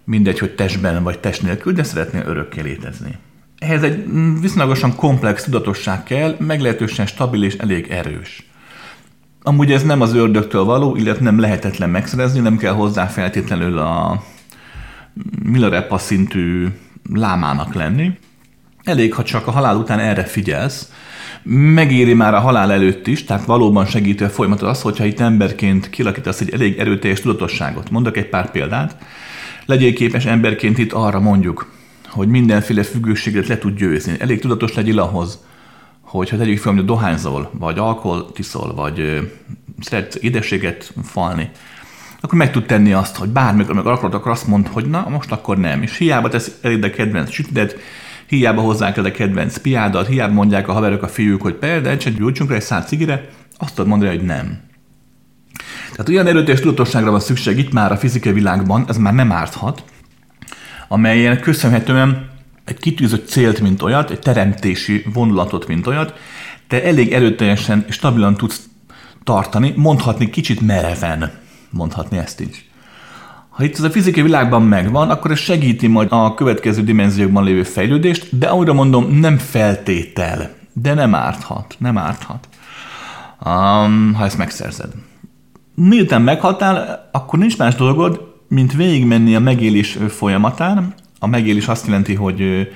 mindegy, 0.04 0.40
hogy 0.40 0.56
testben 0.56 1.04
vagy 1.04 1.20
test 1.20 1.42
nélkül, 1.42 1.74
de 1.74 1.84
szeretnél 1.84 2.24
örökké 2.26 2.62
létezni. 2.62 3.18
Ehhez 3.60 3.84
egy 3.84 4.06
viszonylagosan 4.42 4.96
komplex 4.96 5.44
tudatosság 5.44 6.04
kell, 6.04 6.36
meglehetősen 6.40 7.06
stabil 7.06 7.44
és 7.44 7.56
elég 7.56 7.88
erős. 7.90 8.50
Amúgy 9.44 9.72
ez 9.72 9.84
nem 9.84 10.02
az 10.02 10.14
ördögtől 10.14 10.64
való, 10.64 10.96
illetve 10.96 11.24
nem 11.24 11.40
lehetetlen 11.40 11.90
megszerezni, 11.90 12.40
nem 12.40 12.58
kell 12.58 12.74
hozzá 12.74 13.06
feltétlenül 13.06 13.78
a 13.78 14.24
Milarepa 15.44 15.98
szintű 15.98 16.68
lámának 17.14 17.74
lenni. 17.74 18.18
Elég, 18.84 19.14
ha 19.14 19.24
csak 19.24 19.48
a 19.48 19.52
halál 19.52 19.76
után 19.76 20.00
erre 20.00 20.24
figyelsz, 20.24 20.92
megéri 21.44 22.14
már 22.14 22.34
a 22.34 22.40
halál 22.40 22.72
előtt 22.72 23.08
is, 23.08 23.24
tehát 23.24 23.46
valóban 23.46 23.86
segítő 23.86 24.26
a 24.26 24.30
folyamatot 24.30 24.70
az, 24.70 24.82
hogyha 24.82 25.06
itt 25.06 25.20
emberként 25.20 25.90
kilakítasz 25.90 26.42
egy 26.42 26.50
elég 26.50 26.80
erőteljes 26.80 27.22
tudatosságot. 27.22 27.90
Mondok 27.90 28.18
egy 28.18 28.30
pár 28.30 28.52
példát. 28.52 28.96
Legyél 29.66 29.94
képes 29.94 30.26
emberként 30.26 30.78
itt 30.78 30.94
arra 30.94 31.20
mondjuk, 31.20 31.72
hogy 32.10 32.28
mindenféle 32.28 32.84
függőséget 32.84 33.48
le 33.48 33.58
tud 33.58 33.78
győzni. 33.78 34.16
Elég 34.20 34.40
tudatos 34.40 34.74
legyél 34.74 35.00
ahhoz, 35.00 35.40
hogyha 36.02 36.38
tegyük 36.38 36.58
fel, 36.58 36.74
hogy 36.74 36.86
dohányzol, 36.86 37.52
vagy 37.54 37.78
alkohol 37.78 38.32
tiszol, 38.32 38.74
vagy 38.76 39.00
ö, 39.00 39.20
szeretsz 39.80 40.18
édességet 40.22 40.94
falni, 41.04 41.50
akkor 42.22 42.38
meg 42.38 42.52
tud 42.52 42.66
tenni 42.66 42.94
azt, 42.94 43.16
hogy 43.16 43.30
bármikor 43.30 43.76
meg 43.76 43.86
akarod, 43.86 44.14
akkor 44.14 44.32
azt 44.32 44.48
mond, 44.48 44.68
hogy 44.68 44.86
na, 44.86 45.06
most 45.10 45.32
akkor 45.32 45.58
nem. 45.58 45.82
És 45.82 45.98
hiába 45.98 46.30
tesz 46.30 46.58
elég 46.62 46.84
a 46.84 46.90
kedvenc 46.90 47.32
sütidet, 47.32 47.78
hiába 48.32 48.62
hozzák 48.62 48.98
el 48.98 49.06
a 49.06 49.12
kedvenc 49.12 49.58
piádat, 49.58 50.08
hiába 50.08 50.34
mondják 50.34 50.68
a 50.68 50.74
haverok, 50.74 51.04
a 51.04 51.08
fiúk, 51.08 51.42
hogy 51.42 51.58
de 51.60 51.98
csak 51.98 52.14
gyújtsunk 52.14 52.50
rá 52.50 52.56
egy 52.56 52.62
száz 52.62 52.88
cigire, 52.88 53.30
azt 53.58 53.76
tudod 53.76 53.90
mondani, 53.90 54.16
hogy 54.16 54.26
nem. 54.26 54.60
Tehát 55.92 56.10
olyan 56.10 56.28
erőteljes 56.28 56.60
tudatosságra 56.60 57.12
van 57.12 57.20
szükség 57.20 57.58
itt 57.58 57.72
már 57.72 57.92
a 57.92 57.98
fizikai 57.98 58.32
világban, 58.32 58.86
ez 58.88 58.98
már 58.98 59.14
nem 59.14 59.32
árthat, 59.32 59.84
amelyen 60.88 61.40
köszönhetően 61.40 62.30
egy 62.66 62.78
kitűzött 62.78 63.28
célt, 63.28 63.60
mint 63.60 63.82
olyat, 63.82 64.10
egy 64.10 64.20
teremtési 64.20 65.04
vonulatot, 65.14 65.68
mint 65.68 65.88
olyat, 65.88 66.20
te 66.68 66.84
elég 66.84 67.12
erőteljesen 67.12 67.86
és 67.88 67.96
stabilan 67.96 68.38
tudsz 68.38 68.62
tartani, 69.24 69.74
mondhatni 69.76 70.30
kicsit 70.30 70.62
mereven, 70.62 71.32
mondhatni 71.70 72.18
ezt 72.18 72.40
is. 72.40 72.71
Ha 73.62 73.68
itt 73.68 73.78
ez 73.78 73.84
a 73.84 73.92
fizikai 73.92 74.24
világban 74.24 74.64
megvan, 74.64 75.10
akkor 75.10 75.32
ez 75.32 75.40
segíti 75.40 75.88
majd 75.88 76.08
a 76.12 76.34
következő 76.34 76.84
dimenziókban 76.84 77.44
lévő 77.44 77.64
fejlődést, 77.64 78.38
de 78.38 78.54
újra 78.54 78.74
mondom, 78.74 79.20
nem 79.20 79.38
feltétel, 79.38 80.54
de 80.74 80.94
nem 80.94 81.16
árthat, 81.16 81.76
nem 81.78 81.98
árthat, 81.98 82.48
um, 83.46 84.14
ha 84.14 84.26
ezt 84.26 84.38
megszerzed. 84.38 84.92
Miután 85.76 86.22
meghaltál, 86.22 87.10
akkor 87.12 87.40
nincs 87.40 87.58
más 87.58 87.76
dolgod, 87.76 88.34
mint 88.48 88.74
végigmenni 88.74 89.36
a 89.36 89.40
megélés 89.40 89.98
folyamatán. 90.10 90.94
A 91.20 91.28
megélés 91.28 91.68
azt 91.68 91.86
jelenti, 91.86 92.16
hogy 92.16 92.72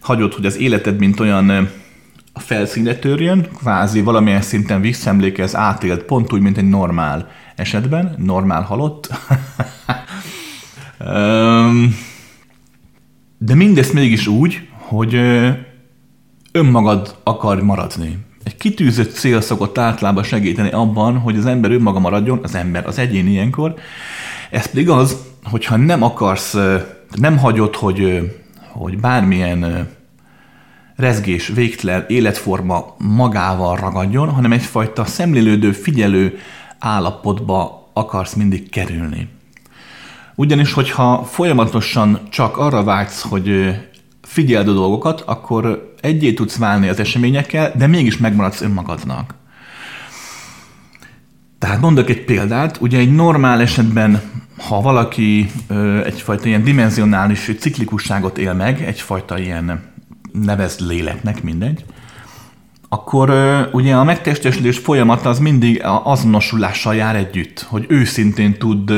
hagyod, 0.00 0.34
hogy 0.34 0.46
az 0.46 0.58
életed, 0.58 0.98
mint 0.98 1.20
olyan 1.20 1.70
a 2.32 2.40
felszínre 2.40 2.96
törjön, 2.96 3.48
kvázi 3.58 4.00
valamilyen 4.00 4.42
szinten 4.42 4.80
visszaemlékez, 4.80 5.56
átélt, 5.56 6.02
pont 6.02 6.32
úgy, 6.32 6.40
mint 6.40 6.58
egy 6.58 6.68
normál 6.68 7.28
esetben, 7.56 8.14
normál 8.18 8.62
halott. 8.62 9.08
De 13.38 13.54
mindezt 13.54 13.92
mégis 13.92 14.26
úgy, 14.26 14.68
hogy 14.78 15.14
önmagad 16.52 17.16
akar 17.22 17.62
maradni. 17.62 18.18
Egy 18.44 18.56
kitűzött 18.56 19.12
cél 19.12 19.40
szokott 19.40 19.78
általában 19.78 20.22
segíteni 20.22 20.70
abban, 20.70 21.18
hogy 21.18 21.36
az 21.36 21.46
ember 21.46 21.70
önmaga 21.70 21.98
maradjon, 21.98 22.40
az 22.42 22.54
ember, 22.54 22.86
az 22.86 22.98
egyén 22.98 23.26
ilyenkor. 23.26 23.74
Ez 24.50 24.66
pedig 24.66 24.88
az, 24.88 25.16
hogyha 25.44 25.76
nem 25.76 26.02
akarsz, 26.02 26.56
nem 27.14 27.38
hagyod, 27.38 27.74
hogy, 27.74 28.30
hogy 28.72 28.98
bármilyen 28.98 29.88
rezgés, 30.96 31.48
végtelen 31.48 32.04
életforma 32.08 32.94
magával 32.98 33.76
ragadjon, 33.76 34.28
hanem 34.28 34.52
egyfajta 34.52 35.04
szemlélődő, 35.04 35.72
figyelő 35.72 36.38
állapotba 36.78 37.90
akarsz 37.92 38.34
mindig 38.34 38.70
kerülni. 38.70 39.28
Ugyanis, 40.34 40.72
hogyha 40.72 41.24
folyamatosan 41.24 42.18
csak 42.30 42.56
arra 42.56 42.84
vágysz, 42.84 43.22
hogy 43.22 43.76
figyeld 44.22 44.68
a 44.68 44.72
dolgokat, 44.72 45.20
akkor 45.20 45.94
egyé 46.00 46.32
tudsz 46.32 46.56
válni 46.56 46.88
az 46.88 46.98
eseményekkel, 46.98 47.72
de 47.76 47.86
mégis 47.86 48.16
megmaradsz 48.16 48.60
önmagadnak. 48.60 49.34
Tehát 51.58 51.80
mondok 51.80 52.08
egy 52.08 52.24
példát, 52.24 52.80
ugye 52.80 52.98
egy 52.98 53.14
normál 53.14 53.60
esetben, 53.60 54.20
ha 54.68 54.80
valaki 54.80 55.50
ö, 55.68 56.04
egyfajta 56.04 56.48
ilyen 56.48 56.62
dimenzionális 56.62 57.50
ciklikusságot 57.58 58.38
él 58.38 58.54
meg, 58.54 58.82
egyfajta 58.82 59.38
ilyen 59.38 59.82
nevezd 60.32 60.80
léleknek, 60.80 61.42
mindegy, 61.42 61.84
akkor 62.88 63.30
ugye 63.72 63.94
a 63.94 64.04
megtestesülés 64.04 64.78
folyamata 64.78 65.28
az 65.28 65.38
mindig 65.38 65.82
azonosulással 66.02 66.94
jár 66.94 67.16
együtt, 67.16 67.66
hogy 67.68 67.84
őszintén 67.88 68.58
tud 68.58 68.92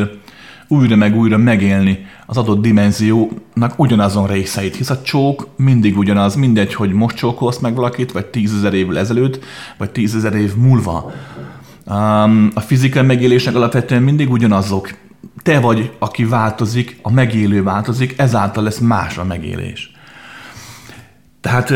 újra 0.68 0.96
meg 0.96 1.16
újra 1.16 1.36
megélni 1.36 2.06
az 2.26 2.36
adott 2.36 2.62
dimenziónak 2.62 3.72
ugyanazon 3.76 4.26
részeit, 4.26 4.76
hisz 4.76 4.90
a 4.90 5.02
csók 5.02 5.48
mindig 5.56 5.98
ugyanaz, 5.98 6.34
mindegy, 6.34 6.74
hogy 6.74 6.92
most 6.92 7.16
csókolsz 7.16 7.58
meg 7.58 7.74
valakit, 7.74 8.12
vagy 8.12 8.26
tízezer 8.26 8.74
évvel 8.74 8.98
ezelőtt, 8.98 9.44
vagy 9.76 9.90
tízezer 9.90 10.34
év 10.34 10.56
múlva. 10.56 11.12
A 12.54 12.60
fizikai 12.60 13.02
megélések 13.02 13.54
alapvetően 13.54 14.02
mindig 14.02 14.30
ugyanazok. 14.30 14.90
Te 15.42 15.60
vagy, 15.60 15.92
aki 15.98 16.24
változik, 16.24 16.98
a 17.02 17.10
megélő 17.10 17.62
változik, 17.62 18.14
ezáltal 18.18 18.62
lesz 18.62 18.78
más 18.78 19.18
a 19.18 19.24
megélés. 19.24 19.92
Tehát 21.40 21.72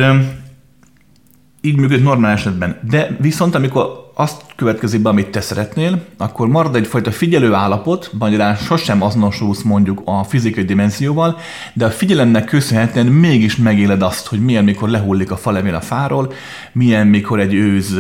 így 1.65 1.77
működik 1.77 2.05
normál 2.05 2.33
esetben. 2.33 2.79
De 2.89 3.17
viszont 3.21 3.55
amikor 3.55 4.11
azt 4.15 4.43
következik 4.57 5.01
be, 5.01 5.09
amit 5.09 5.29
te 5.29 5.41
szeretnél, 5.41 6.05
akkor 6.17 6.49
marad 6.49 6.77
egyfajta 6.77 7.11
figyelő 7.11 7.53
állapot, 7.55 8.11
magyarán 8.19 8.57
sosem 8.57 9.03
azonosulsz 9.03 9.63
mondjuk 9.63 10.03
a 10.05 10.23
fizikai 10.25 10.65
dimenzióval, 10.65 11.39
de 11.75 11.85
a 11.85 11.91
figyelemnek 11.91 12.45
köszönhetően 12.45 13.07
mégis 13.07 13.57
megéled 13.57 14.03
azt, 14.03 14.27
hogy 14.27 14.45
milyen, 14.45 14.65
mikor 14.65 14.89
lehullik 14.89 15.31
a 15.31 15.37
falevél 15.37 15.75
a 15.75 15.81
fáról, 15.81 16.33
milyen, 16.73 17.07
mikor 17.07 17.41
egy 17.41 17.55
őz 17.55 17.97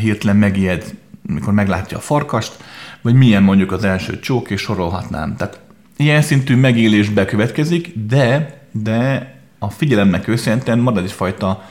hirtelen 0.00 0.36
megijed, 0.36 0.94
mikor 1.22 1.52
meglátja 1.52 1.96
a 1.96 2.00
farkast, 2.00 2.56
vagy 3.02 3.14
milyen 3.14 3.42
mondjuk 3.42 3.72
az 3.72 3.84
első 3.84 4.18
csók, 4.18 4.50
és 4.50 4.60
sorolhatnám. 4.60 5.36
Tehát 5.36 5.60
ilyen 5.96 6.22
szintű 6.22 6.56
megélés 6.56 7.08
bekövetkezik, 7.08 7.92
de, 8.08 8.58
de 8.72 9.32
a 9.58 9.70
figyelemnek 9.70 10.22
köszönhetően 10.22 10.78
marad 10.78 11.04
egyfajta 11.04 11.62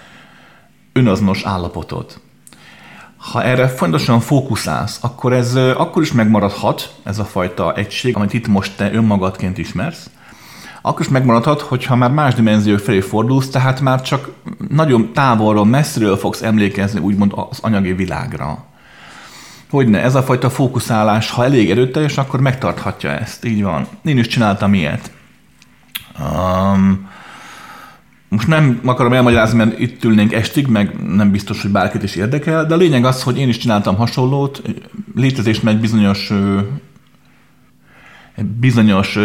önazonos 0.98 1.44
állapotod 1.44 2.20
ha 3.18 3.44
erre 3.44 3.68
fontosan 3.68 4.20
fókuszálsz, 4.20 5.00
akkor 5.02 5.34
ez 5.34 5.56
akkor 5.56 6.02
is 6.02 6.12
megmaradhat, 6.12 6.96
ez 7.04 7.20
a 7.20 7.26
fajta 7.26 7.74
egység, 7.74 8.16
amit 8.16 8.34
itt 8.34 8.48
most 8.48 8.76
te 8.78 8.94
önmagadként 8.94 9.58
ismersz, 9.58 10.10
akkor 10.82 11.02
is 11.02 11.08
megmaradhat, 11.08 11.62
hogyha 11.62 11.96
már 11.96 12.12
más 12.12 12.34
dimenzió 12.34 12.78
felé 12.78 13.00
fordulsz, 13.00 13.50
tehát 13.50 13.82
már 13.82 14.02
csak 14.02 14.30
nagyon 14.70 15.14
távolról, 15.14 15.66
messziről 15.66 16.18
fogsz 16.18 16.42
emlékezni 16.42 17.00
úgymond 17.00 17.32
az 17.50 17.60
anyagi 17.62 17.94
világra. 17.94 18.66
Hogyne, 19.70 20.02
ez 20.02 20.16
a 20.16 20.24
fajta 20.24 20.50
fókuszálás, 20.50 21.32
ha 21.32 21.44
elég 21.44 21.72
erőteljes, 21.72 22.18
akkor 22.18 22.40
megtarthatja 22.40 23.10
ezt. 23.10 23.46
Így 23.46 23.64
van. 23.64 23.88
Én 24.04 24.18
is 24.18 24.28
csináltam 24.28 24.74
ilyet. 24.74 25.12
Um, 26.20 27.10
most 28.30 28.48
nem 28.48 28.80
akarom 28.86 29.14
elmagyarázni, 29.14 29.58
mert 29.58 29.80
itt 29.80 30.04
ülnénk 30.04 30.34
estig, 30.34 30.68
meg 30.68 30.96
nem 31.16 31.32
biztos, 31.32 31.62
hogy 31.62 31.72
bárkit 31.72 32.04
is 32.04 32.16
érdekel, 32.16 32.66
de 32.66 32.74
a 32.74 32.78
lényeg 32.78 33.06
az, 33.06 33.24
hogy 33.24 33.38
én 33.38 33.50
is 33.50 33.58
csináltam 33.58 33.96
hasonlót. 33.96 34.62
Létezést 35.16 35.68
egy 35.68 35.80
bizonyos 35.80 36.32
bizonyos 38.60 39.18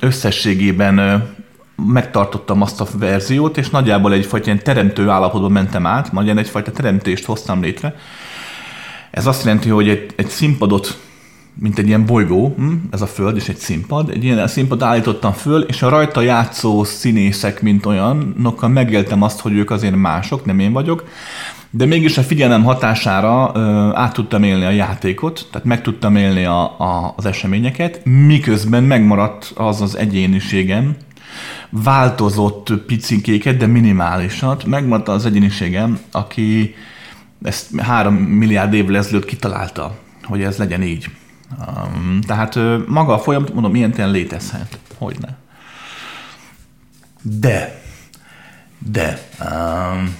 összességében 0.00 1.24
megtartottam 1.76 2.62
azt 2.62 2.80
a 2.80 2.86
verziót, 2.98 3.58
és 3.58 3.70
nagyjából 3.70 4.12
egyfajta 4.12 4.46
ilyen 4.46 4.62
teremtő 4.62 5.08
állapotban 5.08 5.52
mentem 5.52 5.86
át, 5.86 6.12
majd 6.12 6.38
egyfajta 6.38 6.70
teremtést 6.70 7.24
hoztam 7.24 7.62
létre. 7.62 7.94
Ez 9.10 9.26
azt 9.26 9.44
jelenti, 9.44 9.68
hogy 9.68 9.88
egy, 9.88 10.12
egy 10.16 10.28
színpadot 10.28 10.98
mint 11.58 11.78
egy 11.78 11.86
ilyen 11.86 12.06
bolygó, 12.06 12.54
hm? 12.56 12.72
ez 12.90 13.00
a 13.00 13.06
föld 13.06 13.36
és 13.36 13.48
egy 13.48 13.56
színpad, 13.56 14.10
egy 14.10 14.24
ilyen 14.24 14.46
színpad 14.48 14.82
állítottam 14.82 15.32
föl, 15.32 15.62
és 15.62 15.82
a 15.82 15.88
rajta 15.88 16.20
játszó 16.20 16.84
színészek, 16.84 17.62
mint 17.62 17.86
olyanokkal 17.86 18.68
megéltem 18.68 19.22
azt, 19.22 19.40
hogy 19.40 19.52
ők 19.52 19.70
azért 19.70 19.96
mások, 19.96 20.44
nem 20.44 20.58
én 20.58 20.72
vagyok, 20.72 21.04
de 21.70 21.86
mégis 21.86 22.18
a 22.18 22.22
figyelem 22.22 22.64
hatására 22.64 23.52
ö, 23.54 23.60
át 23.94 24.12
tudtam 24.12 24.42
élni 24.42 24.64
a 24.64 24.70
játékot, 24.70 25.48
tehát 25.50 25.66
meg 25.66 25.82
tudtam 25.82 26.16
élni 26.16 26.44
a, 26.44 26.80
a, 26.80 27.14
az 27.16 27.26
eseményeket, 27.26 28.00
miközben 28.04 28.84
megmaradt 28.84 29.52
az 29.54 29.80
az 29.80 29.96
egyéniségem, 29.96 30.96
változott 31.70 32.72
picikéket, 32.86 33.56
de 33.56 33.66
minimálisat, 33.66 34.64
megmaradt 34.64 35.08
az 35.08 35.26
egyéniségem, 35.26 35.98
aki 36.10 36.74
ezt 37.42 37.80
három 37.80 38.14
milliárd 38.14 38.74
évvel 38.74 38.96
ezelőtt 38.96 39.24
kitalálta, 39.24 39.98
hogy 40.22 40.42
ez 40.42 40.56
legyen 40.56 40.82
így. 40.82 41.08
Um, 41.50 42.20
tehát 42.20 42.58
maga 42.86 43.14
a 43.14 43.18
folyamat, 43.18 43.52
mondom, 43.52 43.74
ilyen 43.74 43.90
tényleg 43.90 44.14
létezhet. 44.14 44.78
Hogyne. 44.98 45.36
De, 47.22 47.82
de, 48.78 49.28
um, 49.40 50.16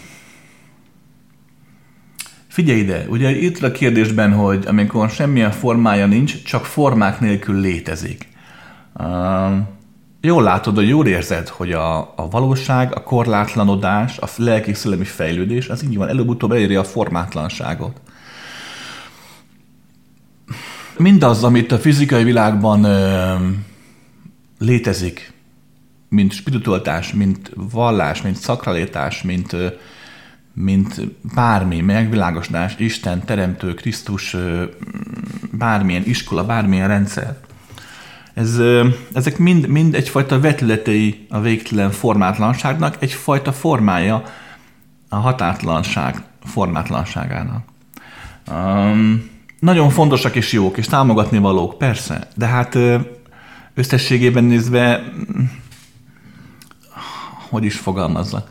figyelj 2.48 2.78
ide, 2.78 3.06
ugye 3.08 3.30
itt 3.30 3.62
a 3.62 3.72
kérdésben, 3.72 4.32
hogy 4.32 4.64
amikor 4.66 5.10
semmilyen 5.10 5.50
formája 5.50 6.06
nincs, 6.06 6.42
csak 6.42 6.64
formák 6.64 7.20
nélkül 7.20 7.60
létezik. 7.60 8.28
Um, 9.00 9.68
jól 10.20 10.42
látod, 10.42 10.74
hogy 10.74 10.88
jól 10.88 11.06
érzed, 11.06 11.48
hogy 11.48 11.72
a, 11.72 11.98
a 11.98 12.28
valóság, 12.30 12.94
a 12.94 13.02
korlátlanodás, 13.02 14.18
a 14.18 14.26
lelki-szellemi 14.36 15.04
fejlődés, 15.04 15.68
az 15.68 15.84
így 15.84 15.96
van, 15.96 16.08
előbb-utóbb 16.08 16.52
eléri 16.52 16.74
a 16.74 16.84
formátlanságot 16.84 18.00
mindaz, 20.98 21.44
amit 21.44 21.72
a 21.72 21.78
fizikai 21.78 22.24
világban 22.24 22.84
ö, 22.84 23.34
létezik, 24.58 25.32
mint 26.08 26.32
spiritualitás, 26.32 27.12
mint 27.12 27.50
vallás, 27.54 28.22
mint 28.22 28.36
szakralitás, 28.36 29.22
mint, 29.22 29.52
ö, 29.52 29.66
mint 30.52 31.00
bármi, 31.34 31.80
megvilágosodás, 31.80 32.74
Isten, 32.78 33.24
Teremtő, 33.24 33.74
Krisztus, 33.74 34.34
ö, 34.34 34.64
bármilyen 35.52 36.04
iskola, 36.04 36.44
bármilyen 36.44 36.88
rendszer. 36.88 37.36
Ez, 38.34 38.58
ö, 38.58 38.88
ezek 39.12 39.38
mind, 39.38 39.68
mind 39.68 39.94
egyfajta 39.94 40.40
vetületei 40.40 41.26
a 41.28 41.40
végtelen 41.40 41.90
formátlanságnak, 41.90 42.96
egyfajta 42.98 43.52
formája 43.52 44.22
a 45.08 45.16
határtlanság 45.16 46.22
formátlanságának. 46.44 47.64
Um, 48.50 49.34
nagyon 49.58 49.90
fontosak 49.90 50.34
és 50.34 50.52
jók, 50.52 50.76
és 50.76 50.86
támogatni 50.86 51.38
valók, 51.38 51.78
persze, 51.78 52.28
de 52.34 52.46
hát 52.46 52.78
összességében 53.74 54.44
nézve, 54.44 55.12
hogy 57.48 57.64
is 57.64 57.76
fogalmazza. 57.76 58.48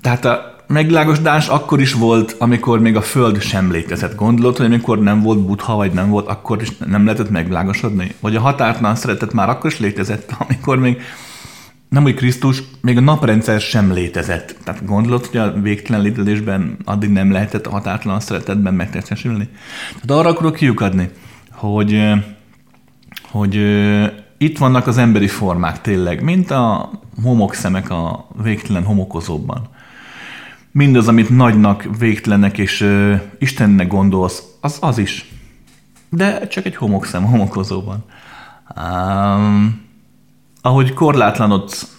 Tehát 0.00 0.24
a 0.24 0.56
megvilágosodás 0.66 1.48
akkor 1.48 1.80
is 1.80 1.92
volt, 1.92 2.34
amikor 2.38 2.80
még 2.80 2.96
a 2.96 3.02
Föld 3.02 3.40
sem 3.40 3.70
létezett. 3.70 4.14
Gondolod, 4.14 4.56
hogy 4.56 4.66
amikor 4.66 4.98
nem 4.98 5.22
volt 5.22 5.38
butha, 5.38 5.76
vagy 5.76 5.92
nem 5.92 6.08
volt, 6.08 6.26
akkor 6.26 6.62
is 6.62 6.76
nem 6.86 7.04
lehetett 7.04 7.30
megvilágosodni? 7.30 8.14
Vagy 8.20 8.36
a 8.36 8.40
határtlan 8.40 8.94
szeretet 8.94 9.32
már 9.32 9.48
akkor 9.48 9.70
is 9.70 9.78
létezett, 9.78 10.32
amikor 10.48 10.78
még 10.78 11.00
nem 11.88 12.04
úgy 12.04 12.14
Krisztus, 12.14 12.62
még 12.80 12.96
a 12.96 13.00
naprendszer 13.00 13.60
sem 13.60 13.92
létezett. 13.92 14.56
Tehát 14.64 14.84
gondolod, 14.84 15.26
hogy 15.26 15.40
a 15.40 15.52
végtelen 15.52 16.02
létezésben 16.02 16.76
addig 16.84 17.10
nem 17.10 17.32
lehetett 17.32 17.66
a 17.66 17.70
határtlan 17.70 18.20
szeretetben 18.20 18.74
megtestesülni? 18.74 19.48
Tehát 19.92 20.22
arra 20.22 20.28
akarok 20.28 20.54
kiukadni, 20.54 21.10
hogy, 21.50 22.12
hogy 23.30 23.54
itt 24.38 24.58
vannak 24.58 24.86
az 24.86 24.98
emberi 24.98 25.28
formák 25.28 25.80
tényleg, 25.80 26.22
mint 26.22 26.50
a 26.50 26.90
homokszemek 27.22 27.90
a 27.90 28.28
végtelen 28.42 28.84
homokozóban. 28.84 29.68
Mindaz, 30.72 31.08
amit 31.08 31.30
nagynak, 31.30 31.88
végtelenek 31.98 32.58
és 32.58 32.80
uh, 32.80 33.20
Istennek 33.38 33.88
gondolsz, 33.88 34.42
az 34.60 34.78
az 34.80 34.98
is. 34.98 35.32
De 36.10 36.46
csak 36.46 36.64
egy 36.64 36.76
homokszem 36.76 37.24
homokozóban. 37.24 38.04
Um, 38.76 39.87
ahogy 40.60 40.92
korlátlanodsz, 40.92 41.96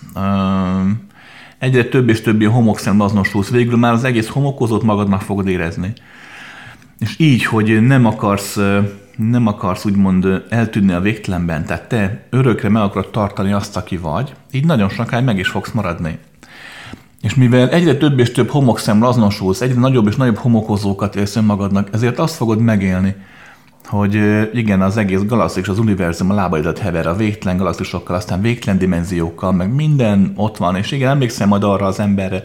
egyre 1.59 1.83
több 1.83 2.09
és 2.09 2.21
több 2.21 2.41
ilyen 2.41 2.75
azonosulsz, 2.99 3.49
végül 3.49 3.77
már 3.77 3.93
az 3.93 4.03
egész 4.03 4.27
homokozót 4.27 4.83
magadnak 4.83 5.21
fogod 5.21 5.47
érezni. 5.47 5.93
És 6.99 7.19
így, 7.19 7.43
hogy 7.43 7.81
nem 7.81 8.05
akarsz, 8.05 8.59
nem 9.15 9.47
akarsz 9.47 9.85
úgymond 9.85 10.43
eltűnni 10.49 10.91
a 10.91 10.99
végtelenben, 10.99 11.65
tehát 11.65 11.87
te 11.87 12.23
örökre 12.29 12.69
meg 12.69 12.81
akarod 12.81 13.11
tartani 13.11 13.51
azt, 13.51 13.77
aki 13.77 13.97
vagy, 13.97 14.33
így 14.51 14.65
nagyon 14.65 14.89
sokáig 14.89 15.25
meg 15.25 15.37
is 15.39 15.47
fogsz 15.47 15.71
maradni. 15.71 16.17
És 17.21 17.35
mivel 17.35 17.69
egyre 17.69 17.97
több 17.97 18.19
és 18.19 18.31
több 18.31 18.49
homokszemre 18.49 19.07
azonosulsz, 19.07 19.61
egyre 19.61 19.79
nagyobb 19.79 20.07
és 20.07 20.15
nagyobb 20.15 20.37
homokozókat 20.37 21.15
élsz 21.15 21.35
önmagadnak, 21.35 21.89
ezért 21.91 22.19
azt 22.19 22.35
fogod 22.35 22.59
megélni, 22.59 23.15
hogy 23.89 24.13
igen, 24.53 24.81
az 24.81 24.97
egész 24.97 25.21
galaxis, 25.21 25.67
az 25.67 25.79
univerzum 25.79 26.29
a 26.29 26.33
lábaidat 26.33 26.79
hever 26.79 27.07
a 27.07 27.15
végtelen 27.15 27.57
galaxisokkal, 27.57 28.15
aztán 28.15 28.41
végtelen 28.41 28.79
dimenziókkal, 28.79 29.51
meg 29.51 29.73
minden 29.73 30.33
ott 30.35 30.57
van, 30.57 30.75
és 30.75 30.91
igen, 30.91 31.09
emlékszem 31.09 31.47
majd 31.47 31.63
arra 31.63 31.85
az 31.85 31.99
emberre, 31.99 32.43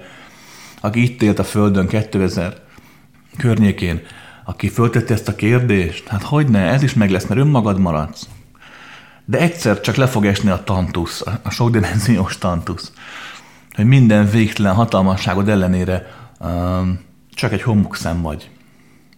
aki 0.81 1.03
itt 1.03 1.23
élt 1.23 1.39
a 1.39 1.45
Földön 1.45 1.87
2000 1.87 2.55
környékén, 3.37 4.01
aki 4.45 4.69
föltette 4.69 5.15
ezt 5.15 5.29
a 5.29 5.35
kérdést, 5.35 6.09
hát 6.09 6.23
hogy 6.23 6.49
ne, 6.49 6.61
ez 6.61 6.83
is 6.83 6.95
meg 6.95 7.11
lesz, 7.11 7.27
mert 7.27 7.41
önmagad 7.41 7.79
maradsz. 7.79 8.29
De 9.25 9.39
egyszer 9.39 9.81
csak 9.81 9.95
le 9.95 10.07
fog 10.07 10.27
esni 10.27 10.51
a 10.51 10.65
tantusz, 10.65 11.25
a 11.43 11.51
sokdimenziós 11.51 12.39
tantusz, 12.39 12.93
hogy 13.75 13.87
minden 13.87 14.31
végtelen 14.31 14.75
hatalmasságod 14.75 15.49
ellenére 15.49 16.07
um, 16.41 17.01
csak 17.35 17.53
egy 17.53 17.63
homokszem 17.63 18.23
vagy. 18.23 18.51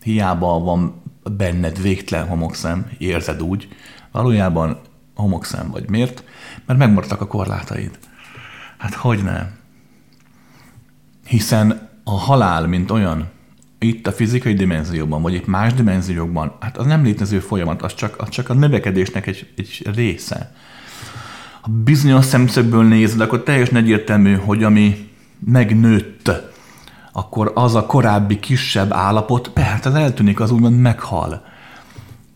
Hiába 0.03 0.59
van 0.59 1.05
benned 1.31 1.83
végtelen 1.83 2.27
homokszem, 2.27 2.91
érzed 2.99 3.43
úgy, 3.43 3.69
valójában 4.13 4.81
homokszem 5.15 5.71
vagy. 5.71 5.91
Miért? 5.91 6.25
Mert 6.67 6.79
megmaradtak 6.79 7.21
a 7.21 7.27
korlátaid. 7.27 7.99
Hát 8.79 8.95
hogy 8.95 9.23
nem? 9.23 9.57
Hiszen 11.27 11.89
a 12.05 12.19
halál, 12.19 12.67
mint 12.67 12.91
olyan, 12.91 13.29
itt 13.79 14.07
a 14.07 14.13
fizikai 14.13 14.55
dimenzióban, 14.55 15.23
vagy 15.23 15.35
itt 15.35 15.47
más 15.47 15.75
dimenziókban, 15.75 16.57
hát 16.61 16.77
az 16.77 16.87
nem 16.87 17.03
létező 17.03 17.39
folyamat, 17.39 17.83
az 17.83 17.95
csak, 17.95 18.15
az 18.19 18.29
csak 18.29 18.49
a 18.49 18.55
növekedésnek 18.55 19.27
egy, 19.27 19.53
egy 19.57 19.83
része. 19.95 20.55
Ha 21.61 21.71
bizonyos 21.71 22.25
szemszögből 22.25 22.85
nézed, 22.85 23.21
akkor 23.21 23.43
teljesen 23.43 23.77
egyértelmű, 23.77 24.35
hogy 24.35 24.65
ami 24.65 25.09
megnőtt 25.39 26.31
akkor 27.17 27.53
az 27.55 27.75
a 27.75 27.87
korábbi 27.87 28.39
kisebb 28.39 28.93
állapot, 28.93 29.49
persze 29.49 29.91
eltűnik, 29.91 30.41
az 30.41 30.51
úgymond 30.51 30.81
meghal. 30.81 31.45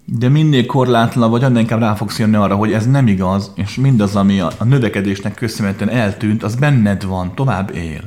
De 0.05 0.29
minél 0.29 0.67
korlátlan 0.67 1.31
vagy, 1.31 1.45
annál 1.45 1.61
inkább 1.61 1.81
rá 1.81 1.95
fogsz 1.95 2.19
jönni 2.19 2.37
arra, 2.37 2.55
hogy 2.55 2.73
ez 2.73 2.87
nem 2.87 3.07
igaz, 3.07 3.53
és 3.55 3.75
mindaz, 3.75 4.17
ami 4.17 4.41
a, 4.41 4.51
a 4.59 4.65
növekedésnek 4.65 5.35
köszönhetően 5.35 5.91
eltűnt, 5.91 6.43
az 6.43 6.55
benned 6.55 7.05
van, 7.05 7.35
tovább 7.35 7.75
él. 7.75 8.01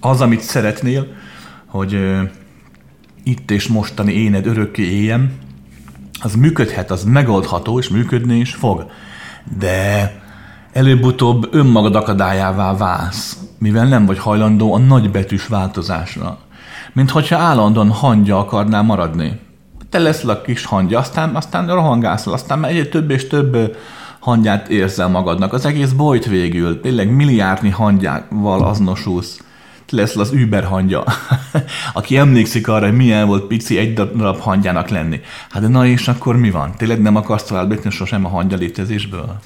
Az, 0.00 0.20
amit 0.20 0.40
szeretnél, 0.40 1.06
hogy 1.66 1.94
ö, 1.94 2.22
itt 3.22 3.50
és 3.50 3.66
mostani 3.66 4.12
éned 4.12 4.46
örökké 4.46 4.82
éljen, 4.82 5.32
az 6.22 6.34
működhet, 6.34 6.90
az 6.90 7.04
megoldható, 7.04 7.78
és 7.78 7.88
működni 7.88 8.38
is 8.38 8.54
fog. 8.54 8.90
De 9.58 10.12
előbb-utóbb 10.72 11.48
önmagad 11.50 11.94
akadályává 11.94 12.76
válsz 12.76 13.47
mivel 13.58 13.86
nem 13.86 14.06
vagy 14.06 14.18
hajlandó 14.18 14.74
a 14.74 14.78
nagybetűs 14.78 15.46
változásra. 15.46 16.38
Mint 16.92 17.10
hogyha 17.10 17.36
állandóan 17.36 17.90
hangja 17.90 18.38
akarnál 18.38 18.82
maradni. 18.82 19.40
Te 19.90 19.98
leszel 19.98 20.30
a 20.30 20.40
kis 20.40 20.64
hangja, 20.64 20.98
aztán, 20.98 21.36
aztán 21.36 21.66
rohangászol, 21.66 22.32
aztán 22.32 22.64
egyre 22.64 22.86
több 22.86 23.10
és 23.10 23.26
több 23.26 23.76
hangját 24.18 24.68
érzel 24.68 25.08
magadnak. 25.08 25.52
Az 25.52 25.64
egész 25.64 25.90
bolyt 25.90 26.26
végül, 26.26 26.80
tényleg 26.80 27.10
milliárdnyi 27.10 27.70
hangjával 27.70 28.64
azonosulsz. 28.64 29.42
lesz 29.90 30.16
az 30.16 30.32
Uber 30.32 30.64
hangya, 30.64 31.04
aki 31.92 32.16
emlékszik 32.16 32.68
arra, 32.68 32.86
hogy 32.86 32.96
milyen 32.96 33.26
volt 33.26 33.44
pici 33.44 33.78
egy 33.78 33.94
darab 33.94 34.40
hangyának 34.40 34.88
lenni. 34.88 35.20
Hát 35.50 35.62
de 35.62 35.68
na 35.68 35.86
és 35.86 36.08
akkor 36.08 36.36
mi 36.36 36.50
van? 36.50 36.74
Tényleg 36.76 37.00
nem 37.00 37.16
akarsz 37.16 37.42
tovább 37.42 37.90
sosem 37.90 38.24
a 38.24 38.28
hangya 38.28 38.56
létezésből? 38.56 39.38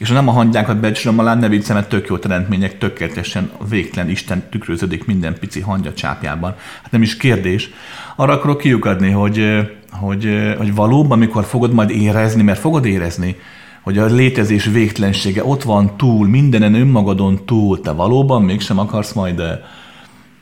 És 0.00 0.08
ha 0.08 0.14
nem 0.14 0.28
a 0.28 0.32
hangyákat 0.32 0.80
becsülöm 0.80 1.18
alá, 1.18 1.34
ne 1.34 1.48
mert 1.48 1.88
tök 1.88 2.08
jó 2.08 2.18
teremtmények, 2.18 2.78
tökéletesen 2.78 3.50
végtelen 3.68 4.10
Isten 4.10 4.42
tükröződik 4.50 5.06
minden 5.06 5.38
pici 5.38 5.60
hangya 5.60 5.92
csápjában. 5.92 6.54
Hát 6.82 6.90
nem 6.90 7.02
is 7.02 7.16
kérdés. 7.16 7.70
Arra 8.16 8.32
akarok 8.32 8.58
kiukadni, 8.58 9.10
hogy, 9.10 9.68
hogy, 9.90 10.54
hogy 10.58 10.74
valóban, 10.74 11.12
amikor 11.12 11.44
fogod 11.44 11.72
majd 11.72 11.90
érezni, 11.90 12.42
mert 12.42 12.58
fogod 12.58 12.84
érezni, 12.84 13.36
hogy 13.82 13.98
a 13.98 14.04
létezés 14.06 14.64
végtelensége 14.64 15.44
ott 15.44 15.62
van 15.62 15.96
túl, 15.96 16.28
mindenen 16.28 16.74
önmagadon 16.74 17.44
túl, 17.44 17.80
te 17.80 17.90
valóban 17.90 18.42
mégsem 18.42 18.78
akarsz 18.78 19.12
majd 19.12 19.42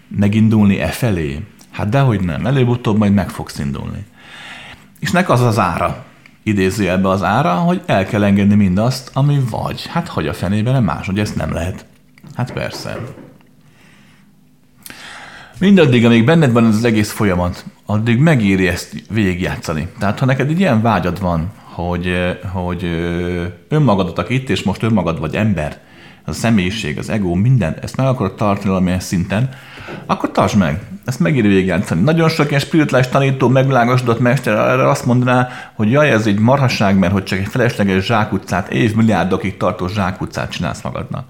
megindulni 0.08 0.80
e 0.80 0.88
felé? 0.88 1.40
Hát 1.70 1.88
dehogy 1.88 2.20
nem, 2.20 2.46
előbb-utóbb 2.46 2.98
majd 2.98 3.14
meg 3.14 3.30
fogsz 3.30 3.58
indulni. 3.58 4.04
És 5.00 5.10
nek 5.10 5.30
az 5.30 5.40
az 5.40 5.58
ára, 5.58 6.04
ebbe 6.88 7.08
az 7.08 7.22
ára, 7.22 7.54
hogy 7.54 7.80
el 7.87 8.06
kell 8.06 8.24
engedni 8.24 8.54
mindazt, 8.54 9.11
ami 9.12 9.40
vagy. 9.50 9.87
Hát 9.87 10.08
hogy 10.08 10.26
a 10.26 10.32
fenében 10.32 10.72
nem 10.72 10.84
más, 10.84 11.06
hogy 11.06 11.18
ezt 11.18 11.37
nem 11.37 11.52
lehet. 11.52 11.87
Hát 12.34 12.52
persze. 12.52 12.98
Mindaddig, 15.58 16.04
amíg 16.04 16.24
benned 16.24 16.52
van 16.52 16.64
az 16.64 16.84
egész 16.84 17.11
folyamat, 17.11 17.64
addig 17.87 18.18
megéri 18.18 18.68
ezt 18.68 18.94
végigjátszani. 19.11 19.88
Tehát 19.98 20.18
ha 20.18 20.26
neked 20.26 20.50
egy 20.50 20.61
ilyen 20.61 20.82
vágyad 20.82 21.20
van, 21.20 21.50
hogy, 21.62 22.37
hogy 22.52 22.84
önmagadat, 23.68 24.18
aki 24.18 24.34
itt 24.34 24.48
és 24.48 24.62
most 24.62 24.82
önmagad 24.82 25.18
vagy 25.18 25.34
ember, 25.34 25.80
a 26.28 26.32
személyiség, 26.32 26.98
az 26.98 27.08
ego, 27.08 27.34
minden, 27.34 27.76
ezt 27.82 27.96
meg 27.96 28.06
akarod 28.06 28.34
tartani 28.34 28.68
valamilyen 28.68 29.00
szinten, 29.00 29.48
akkor 30.06 30.30
tartsd 30.30 30.56
meg. 30.56 30.82
Ezt 31.04 31.20
megéri 31.20 31.48
végigjátszani. 31.48 32.02
Nagyon 32.02 32.28
sok 32.28 32.48
ilyen 32.48 32.60
spirituális 32.60 33.08
tanító, 33.08 33.48
megvilágosodott 33.48 34.20
mester 34.20 34.54
erre 34.54 34.88
azt 34.88 35.06
mondaná, 35.06 35.48
hogy 35.74 35.90
jaj, 35.90 36.10
ez 36.10 36.26
egy 36.26 36.38
marhasság, 36.38 36.98
mert 36.98 37.12
hogy 37.12 37.24
csak 37.24 37.38
egy 37.38 37.48
felesleges 37.48 38.04
zsákutcát, 38.04 38.68
évmilliárdokig 38.68 39.56
tartó 39.56 39.88
zsákutcát 39.88 40.50
csinálsz 40.50 40.82
magadnak. 40.82 41.26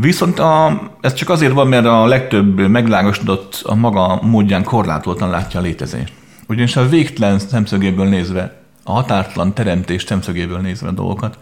Viszont 0.00 0.38
a, 0.38 0.80
ez 1.00 1.14
csak 1.14 1.28
azért 1.28 1.52
van, 1.52 1.68
mert 1.68 1.86
a 1.86 2.06
legtöbb 2.06 2.68
megvilágosodott 2.68 3.60
a 3.64 3.74
maga 3.74 4.18
módján 4.22 4.64
korlátoltan 4.64 5.30
látja 5.30 5.60
a 5.60 5.62
létezést. 5.62 6.12
Ugyanis 6.48 6.76
a 6.76 6.88
végtelen 6.88 7.38
szemszögéből 7.38 8.06
nézve, 8.06 8.56
a 8.84 8.92
határtalan 8.92 9.54
teremtés 9.54 10.02
szemszögéből 10.02 10.58
nézve 10.58 10.88
a 10.88 10.92
dolgokat, 10.92 11.38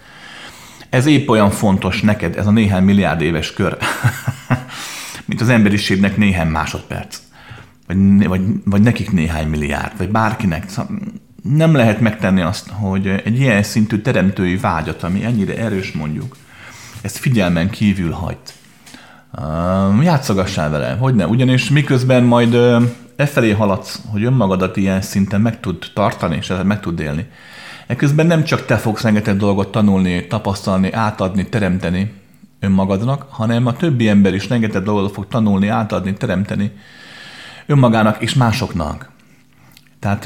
ez 0.93 1.07
épp 1.07 1.29
olyan 1.29 1.51
fontos 1.51 2.01
neked, 2.01 2.37
ez 2.37 2.47
a 2.47 2.51
néhány 2.51 2.83
milliárd 2.83 3.21
éves 3.21 3.53
kör, 3.53 3.77
mint 5.27 5.41
az 5.41 5.49
emberiségnek 5.49 6.17
néhány 6.17 6.47
másodperc. 6.47 7.19
Vagy, 7.87 8.27
vagy, 8.27 8.41
vagy 8.65 8.83
nekik 8.83 9.11
néhány 9.13 9.49
milliárd, 9.49 9.93
vagy 9.97 10.09
bárkinek. 10.09 10.69
Szóval 10.69 10.99
nem 11.43 11.75
lehet 11.75 12.01
megtenni 12.01 12.41
azt, 12.41 12.69
hogy 12.71 13.07
egy 13.07 13.41
ilyen 13.41 13.63
szintű 13.63 13.99
teremtői 13.99 14.57
vágyat, 14.57 15.03
ami 15.03 15.25
ennyire 15.25 15.57
erős 15.57 15.93
mondjuk, 15.93 16.37
ezt 17.01 17.19
figyelmen 17.19 17.71
kívül 17.71 18.11
hagyd. 18.11 18.53
Uh, 19.39 20.05
játszogassál 20.05 20.71
vele, 20.71 20.93
hogy 20.93 21.15
ne? 21.15 21.27
Ugyanis 21.27 21.71
miközben 21.71 22.25
majd 22.25 22.55
uh, 22.55 22.83
e 23.17 23.27
felé 23.27 23.51
haladsz, 23.51 24.01
hogy 24.11 24.25
önmagadat 24.25 24.77
ilyen 24.77 25.01
szinten 25.01 25.41
meg 25.41 25.61
tud 25.61 25.91
tartani, 25.95 26.37
és 26.37 26.53
meg 26.65 26.81
tud 26.81 27.01
élni. 27.01 27.27
Ekközben 27.87 28.27
nem 28.27 28.45
csak 28.45 28.67
te 28.67 28.77
fogsz 28.77 29.03
rengeteg 29.03 29.37
dolgot 29.37 29.71
tanulni, 29.71 30.27
tapasztalni, 30.27 30.93
átadni, 30.93 31.49
teremteni 31.49 32.13
önmagadnak, 32.61 33.27
hanem 33.31 33.67
a 33.67 33.77
többi 33.77 34.09
ember 34.09 34.35
is 34.35 34.49
rengeteg 34.49 34.83
dolgot 34.83 35.13
fog 35.13 35.27
tanulni, 35.29 35.69
átadni, 35.69 36.15
teremteni 36.15 36.73
önmagának 37.67 38.23
és 38.23 38.35
másoknak. 38.35 39.11
Tehát 39.99 40.25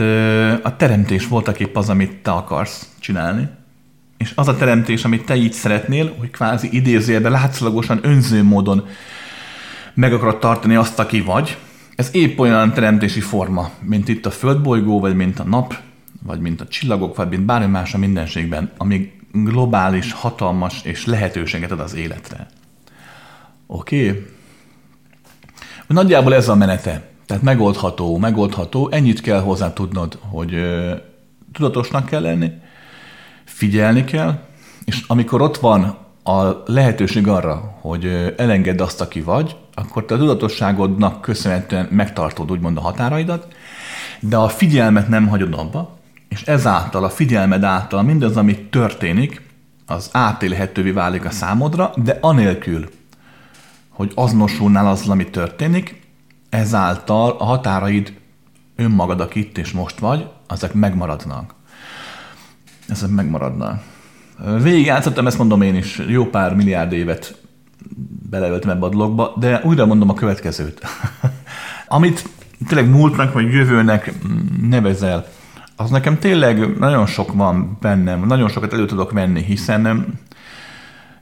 a 0.65 0.77
teremtés 0.77 1.29
voltak 1.29 1.61
épp 1.61 1.77
az, 1.77 1.89
amit 1.89 2.17
te 2.17 2.31
akarsz 2.31 2.89
csinálni, 2.99 3.49
és 4.17 4.33
az 4.35 4.49
a 4.49 4.57
teremtés, 4.57 5.05
amit 5.05 5.25
te 5.25 5.37
így 5.37 5.53
szeretnél, 5.53 6.15
hogy 6.19 6.31
kvázi 6.31 6.69
idézőjelben 6.73 7.33
látszalagosan 7.33 7.99
önző 8.03 8.43
módon 8.43 8.87
meg 9.95 10.13
akarod 10.13 10.39
tartani 10.39 10.75
azt, 10.75 10.99
aki 10.99 11.21
vagy, 11.21 11.57
ez 11.95 12.09
épp 12.13 12.39
olyan 12.39 12.73
teremtési 12.73 13.21
forma, 13.21 13.71
mint 13.81 14.09
itt 14.09 14.27
a 14.27 14.31
földbolygó, 14.31 15.01
vagy 15.01 15.17
mint 15.17 15.39
a 15.39 15.45
nap, 15.45 15.77
vagy 16.27 16.41
mint 16.41 16.61
a 16.61 16.67
csillagok, 16.67 17.17
vagy 17.17 17.29
mint 17.29 17.45
bármi 17.45 17.67
más 17.67 17.95
a 17.95 17.99
mindenségben, 17.99 18.71
ami 18.77 19.13
globális, 19.33 20.13
hatalmas 20.13 20.81
és 20.83 21.07
lehetőséget 21.07 21.71
ad 21.71 21.81
az 21.81 21.95
életre. 21.95 22.47
Oké? 23.67 24.09
Okay? 24.09 24.27
Nagyjából 25.87 26.35
ez 26.35 26.49
a 26.49 26.55
menete. 26.55 27.09
Tehát 27.27 27.43
megoldható, 27.43 28.17
megoldható. 28.19 28.89
Ennyit 28.91 29.21
kell 29.21 29.41
hozzá 29.41 29.73
tudnod, 29.73 30.19
hogy 30.21 30.55
ö, 30.55 30.95
tudatosnak 31.53 32.07
kell 32.07 32.21
lenni, 32.21 32.51
figyelni 33.45 34.05
kell, 34.05 34.39
és 34.85 35.05
amikor 35.07 35.41
ott 35.43 35.57
van 35.57 35.99
a 36.23 36.63
lehetőség 36.67 37.29
arra, 37.29 37.79
hogy 37.81 38.33
elengedd 38.37 38.81
azt, 38.81 39.01
aki 39.01 39.21
vagy, 39.21 39.57
akkor 39.75 40.05
te 40.05 40.15
a 40.15 40.19
tudatosságodnak 40.19 41.21
köszönhetően 41.21 41.89
megtartod 41.91 42.51
úgymond 42.51 42.77
a 42.77 42.81
határaidat, 42.81 43.47
de 44.21 44.37
a 44.37 44.49
figyelmet 44.49 45.09
nem 45.09 45.29
hagyod 45.29 45.55
abba, 45.55 45.96
és 46.29 46.43
ezáltal, 46.43 47.05
a 47.05 47.11
figyelmed 47.11 47.63
által 47.63 48.03
mindaz, 48.03 48.37
ami 48.37 48.59
történik, 48.59 49.43
az 49.87 50.09
átélhetővé 50.13 50.91
válik 50.91 51.25
a 51.25 51.31
számodra, 51.31 51.93
de 51.97 52.19
anélkül, 52.21 52.89
hogy 53.89 54.13
azonosulnál 54.15 54.87
azzal, 54.87 55.11
ami 55.11 55.31
történik, 55.31 56.01
ezáltal 56.49 57.37
a 57.39 57.45
határaid 57.45 58.13
önmagad, 58.77 59.21
aki 59.21 59.41
itt 59.41 59.59
és 59.59 59.73
most 59.73 59.99
vagy, 59.99 60.29
azok 60.47 60.75
megmaradnak. 60.75 61.55
Ezek 62.89 63.11
megmaradnak. 63.11 63.83
Végig 64.63 64.85
játszottam, 64.85 65.27
ezt 65.27 65.39
mondom 65.39 65.63
én 65.63 65.75
is, 65.75 66.03
jó 66.09 66.25
pár 66.25 66.55
milliárd 66.55 66.93
évet 66.93 67.41
beleöltem 68.31 68.71
ebbe 68.71 68.87
a 68.87 68.89
dologba, 68.89 69.35
de 69.39 69.61
újra 69.65 69.87
mondom 69.87 70.09
a 70.09 70.15
következőt. 70.15 70.81
Amit 71.89 72.29
tényleg 72.69 72.91
múltnak 72.91 73.33
vagy 73.33 73.53
jövőnek 73.53 74.13
nevezel, 74.61 75.27
az 75.77 75.91
nekem 75.91 76.19
tényleg 76.19 76.79
nagyon 76.79 77.07
sok 77.07 77.33
van 77.33 77.77
bennem, 77.81 78.27
nagyon 78.27 78.49
sokat 78.49 78.73
elő 78.73 78.87
tudok 78.87 79.13
venni, 79.13 79.43
hiszen 79.43 80.07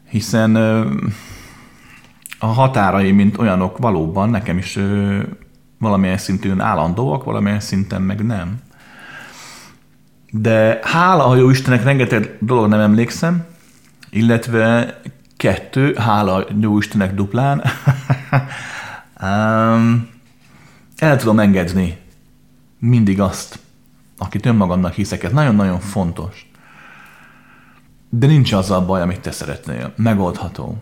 hiszen 0.09 0.57
a 2.39 2.47
határai, 2.47 3.13
mint 3.13 3.39
olyanok 3.39 3.79
valóban 3.79 4.31
nekem 4.31 4.59
is 4.59 4.79
valamilyen 5.79 6.19
szintűn 6.19 6.61
állandóak, 6.61 7.25
valamilyen 7.25 7.61
szinten 7.61 8.03
meg 8.03 8.25
nem. 8.25 8.61
De 10.31 10.79
hála 10.83 11.27
a 11.27 11.37
jó 11.37 11.51
Istennek 11.51 11.85
rengeteg 11.85 12.37
dolog 12.41 12.69
nem 12.69 12.81
emlékszem, 12.81 13.45
illetve 14.11 15.01
kettő, 15.37 15.95
hála 15.95 16.45
jó 16.61 16.79
Istennek 16.79 17.15
duplán, 17.15 17.63
el 20.97 21.17
tudom 21.17 21.39
engedni 21.39 21.99
mindig 22.79 23.21
azt, 23.21 23.59
akit 24.19 24.47
önmagamnak 24.47 24.93
hiszek. 24.93 25.23
Ez 25.23 25.33
nagyon-nagyon 25.33 25.81
fontos. 25.81 26.51
De 28.09 28.27
nincs 28.27 28.53
azzal 28.53 28.81
baj, 28.81 29.01
amit 29.01 29.21
te 29.21 29.31
szeretnél. 29.31 29.93
Megoldható. 29.97 30.77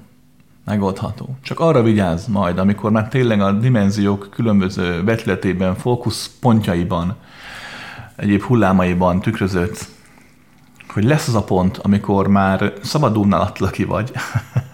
Megoldható. 0.64 1.36
Csak 1.42 1.60
arra 1.60 1.82
vigyázz 1.82 2.26
majd, 2.26 2.58
amikor 2.58 2.90
már 2.90 3.08
tényleg 3.08 3.40
a 3.40 3.52
dimenziók 3.52 4.28
különböző 4.30 5.04
vetületében, 5.04 5.74
fókuszpontjaiban 5.76 7.16
egyéb 8.16 8.42
hullámaiban 8.42 9.20
tükrözött, 9.20 9.86
hogy 10.88 11.04
lesz 11.04 11.28
az 11.28 11.34
a 11.34 11.44
pont, 11.44 11.78
amikor 11.78 12.28
már 12.28 12.72
szabadulnál 12.82 13.40
attól, 13.40 13.68
aki 13.68 13.84
vagy, 13.84 14.12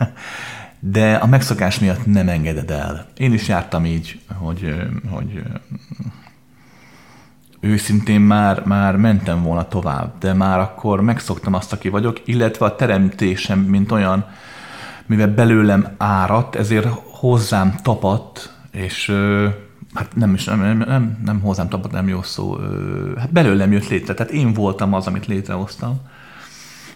de 0.81 1.15
a 1.15 1.27
megszokás 1.27 1.79
miatt 1.79 2.07
nem 2.07 2.29
engeded 2.29 2.71
el. 2.71 3.07
Én 3.17 3.33
is 3.33 3.49
jártam 3.49 3.85
így, 3.85 4.21
hogy, 4.39 4.75
hogy 5.11 5.43
őszintén 7.61 8.21
már, 8.21 8.63
már 8.65 8.97
mentem 8.97 9.43
volna 9.43 9.69
tovább, 9.69 10.13
de 10.19 10.33
már 10.33 10.59
akkor 10.59 11.01
megszoktam 11.01 11.55
azt, 11.55 11.73
aki 11.73 11.89
vagyok, 11.89 12.21
illetve 12.25 12.67
a 12.67 12.77
teremtésem, 12.77 13.59
mint 13.59 13.93
olyan, 13.93 14.27
mivel 15.07 15.35
belőlem 15.35 15.89
áradt, 15.97 16.55
ezért 16.55 16.87
hozzám 17.11 17.75
tapadt, 17.83 18.53
és 18.71 19.13
hát 19.95 20.17
nem 20.17 20.35
is, 20.35 20.45
nem, 20.45 20.61
nem, 20.61 20.79
nem, 20.79 21.19
nem 21.25 21.41
hozzám 21.41 21.69
tapadt, 21.69 21.93
nem 21.93 22.09
jó 22.09 22.23
szó, 22.23 22.57
hát 23.19 23.33
belőlem 23.33 23.73
jött 23.73 23.89
létre, 23.89 24.15
tehát 24.15 24.33
én 24.33 24.53
voltam 24.53 24.95
az, 24.95 25.07
amit 25.07 25.27
létrehoztam. 25.27 26.01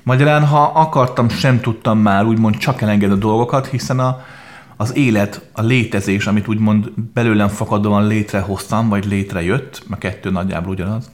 Magyarán, 0.02 0.46
ha 0.46 0.62
akartam, 0.62 1.28
sem 1.28 1.60
tudtam 1.60 1.98
már 1.98 2.24
úgymond 2.24 2.56
csak 2.56 2.80
elengedni 2.80 3.14
a 3.14 3.18
dolgokat, 3.18 3.66
hiszen 3.66 3.98
a, 3.98 4.20
az 4.76 4.96
élet, 4.96 5.48
a 5.52 5.62
létezés, 5.62 6.26
amit 6.26 6.48
úgymond 6.48 6.90
belőlem 7.14 7.48
fakadóan 7.48 8.06
létrehoztam, 8.06 8.88
vagy 8.88 9.04
létrejött, 9.04 9.82
a 9.90 9.98
kettő 9.98 10.30
nagyjából 10.30 10.72
ugyanaz, 10.72 11.08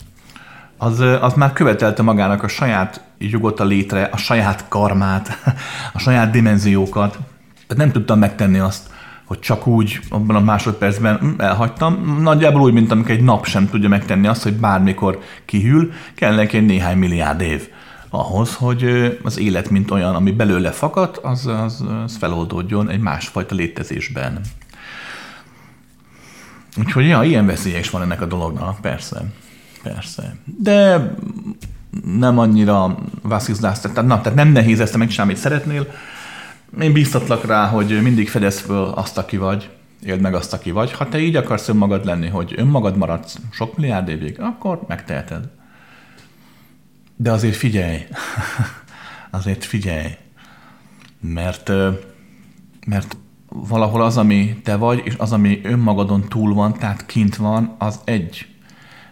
az, 0.77 1.01
az 1.01 1.35
már 1.35 1.53
követelte 1.53 2.03
magának 2.03 2.43
a 2.43 2.49
saját 2.49 3.05
jogot 3.19 3.61
a 3.61 3.65
létre, 3.65 4.09
a 4.13 4.17
saját 4.17 4.65
karmát, 4.69 5.29
a 5.93 5.99
saját 5.99 6.31
dimenziókat. 6.31 7.11
Tehát 7.67 7.85
nem 7.85 7.93
tudtam 7.93 8.19
megtenni 8.19 8.59
azt, 8.59 8.91
hogy 9.25 9.39
csak 9.39 9.67
úgy 9.67 10.01
abban 10.09 10.37
a 10.37 10.41
másodpercben 10.41 11.17
hm, 11.17 11.41
elhagytam. 11.41 12.19
Nagyjából 12.23 12.61
úgy, 12.61 12.73
mint 12.73 12.91
amikor 12.91 13.11
egy 13.11 13.23
nap 13.23 13.47
sem 13.47 13.69
tudja 13.69 13.89
megtenni 13.89 14.27
azt, 14.27 14.43
hogy 14.43 14.55
bármikor 14.55 15.19
kihűl, 15.45 15.91
kell 16.15 16.35
neki 16.35 16.57
egy 16.57 16.67
néhány 16.67 16.99
milliárd 16.99 17.41
év 17.41 17.69
ahhoz, 18.11 18.55
hogy 18.55 18.85
az 19.23 19.39
élet, 19.39 19.71
mint 19.71 19.91
olyan, 19.91 20.15
ami 20.15 20.31
belőle 20.31 20.71
fakad, 20.71 21.21
az, 21.23 21.47
az, 21.47 21.85
az 22.05 22.17
feloldódjon 22.17 22.91
egy 22.91 23.01
másfajta 23.01 23.55
létezésben. 23.55 24.41
Úgyhogy 26.77 27.07
ja, 27.07 27.23
ilyen 27.23 27.47
veszélye 27.47 27.79
is 27.79 27.91
van 27.91 28.03
ennek 28.03 28.21
a 28.21 28.27
dolognak, 28.27 28.81
persze. 28.81 29.23
Persze. 29.83 30.37
De 30.45 31.11
nem 32.05 32.39
annyira 32.39 32.99
vasszizlász, 33.23 33.81
tehát, 33.81 34.07
na, 34.07 34.21
tehát 34.21 34.35
nem 34.35 34.49
nehéz 34.49 34.81
ezt 34.81 34.97
megcsinálni, 34.97 35.33
amit 35.33 35.43
szeretnél. 35.43 35.87
Én 36.81 36.93
bíztatlak 36.93 37.45
rá, 37.47 37.67
hogy 37.67 38.03
mindig 38.03 38.29
fedez 38.29 38.59
föl 38.59 38.85
azt, 38.85 39.19
aki 39.19 39.37
vagy, 39.37 39.71
éld 40.03 40.21
meg 40.21 40.35
azt, 40.35 40.53
aki 40.53 40.71
vagy. 40.71 40.93
Ha 40.93 41.09
te 41.09 41.19
így 41.19 41.37
akarsz 41.37 41.69
önmagad 41.69 42.05
lenni, 42.05 42.29
hogy 42.29 42.55
önmagad 42.57 42.97
maradsz 42.97 43.39
sok 43.51 43.77
milliárd 43.77 44.09
évig, 44.09 44.41
akkor 44.41 44.81
megteheted. 44.87 45.49
De 47.21 47.33
azért 47.33 47.57
figyelj, 47.57 48.07
azért 49.31 49.65
figyelj, 49.65 50.17
mert, 51.21 51.71
mert 52.87 53.17
valahol 53.49 54.03
az, 54.03 54.17
ami 54.17 54.61
te 54.65 54.77
vagy, 54.77 55.03
és 55.05 55.15
az, 55.17 55.33
ami 55.33 55.61
önmagadon 55.63 56.29
túl 56.29 56.55
van, 56.55 56.75
tehát 56.75 57.07
kint 57.07 57.37
van, 57.37 57.75
az 57.79 58.01
egy. 58.05 58.47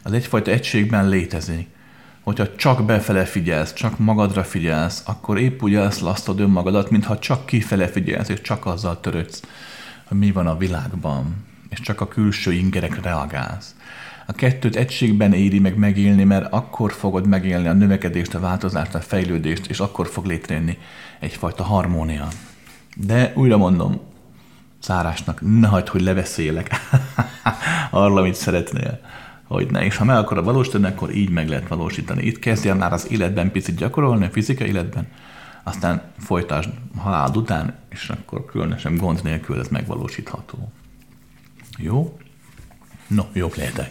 Az 0.02 0.12
egyfajta 0.12 0.50
egységben 0.50 1.08
létezik. 1.08 1.68
Hogyha 2.22 2.54
csak 2.56 2.84
befele 2.84 3.24
figyelsz, 3.24 3.72
csak 3.72 3.98
magadra 3.98 4.44
figyelsz, 4.44 5.02
akkor 5.06 5.38
épp 5.38 5.62
úgy 5.62 5.74
elszlasztod 5.74 6.40
önmagadat, 6.40 6.90
mintha 6.90 7.18
csak 7.18 7.46
kifele 7.46 7.88
figyelsz, 7.88 8.28
és 8.28 8.40
csak 8.40 8.66
azzal 8.66 9.00
törődsz, 9.00 9.42
hogy 10.04 10.18
mi 10.18 10.32
van 10.32 10.46
a 10.46 10.56
világban, 10.56 11.44
és 11.68 11.80
csak 11.80 12.00
a 12.00 12.08
külső 12.08 12.52
ingerekre 12.52 13.00
reagálsz. 13.02 13.75
A 14.26 14.32
kettőt 14.32 14.76
egységben 14.76 15.32
éri 15.32 15.58
meg 15.58 15.76
megélni, 15.76 16.24
mert 16.24 16.52
akkor 16.52 16.92
fogod 16.92 17.26
megélni 17.26 17.68
a 17.68 17.72
növekedést, 17.72 18.34
a 18.34 18.40
változást, 18.40 18.94
a 18.94 19.00
fejlődést, 19.00 19.66
és 19.66 19.80
akkor 19.80 20.06
fog 20.06 20.24
létrejönni 20.24 20.78
egyfajta 21.20 21.62
harmónia. 21.62 22.28
De 22.96 23.32
újra 23.34 23.56
mondom, 23.56 24.00
szárásnak, 24.78 25.40
ne 25.40 25.66
hagyd, 25.66 25.88
hogy 25.88 26.00
leveszélek 26.00 26.70
arra, 27.90 28.14
amit 28.14 28.34
szeretnél. 28.34 29.00
Hogy 29.44 29.70
ne, 29.70 29.84
és 29.84 29.96
ha 29.96 30.04
meg 30.04 30.16
akarod 30.16 30.44
valósítani, 30.44 30.86
akkor 30.86 31.14
így 31.14 31.30
meg 31.30 31.48
lehet 31.48 31.68
valósítani. 31.68 32.22
Itt 32.22 32.38
kezdjél 32.38 32.74
már 32.74 32.92
az 32.92 33.10
életben 33.10 33.50
picit 33.50 33.76
gyakorolni, 33.76 34.24
a 34.24 34.30
fizikai 34.30 34.68
életben, 34.68 35.08
aztán 35.62 36.02
folytasd 36.18 36.70
halálod 36.98 37.36
után, 37.36 37.74
és 37.88 38.08
akkor 38.08 38.44
különösen 38.44 38.96
gond 38.96 39.20
nélkül 39.22 39.60
ez 39.60 39.68
megvalósítható. 39.68 40.72
Jó? 41.78 42.18
No, 43.06 43.24
jók 43.32 43.56
lehetek. 43.56 43.90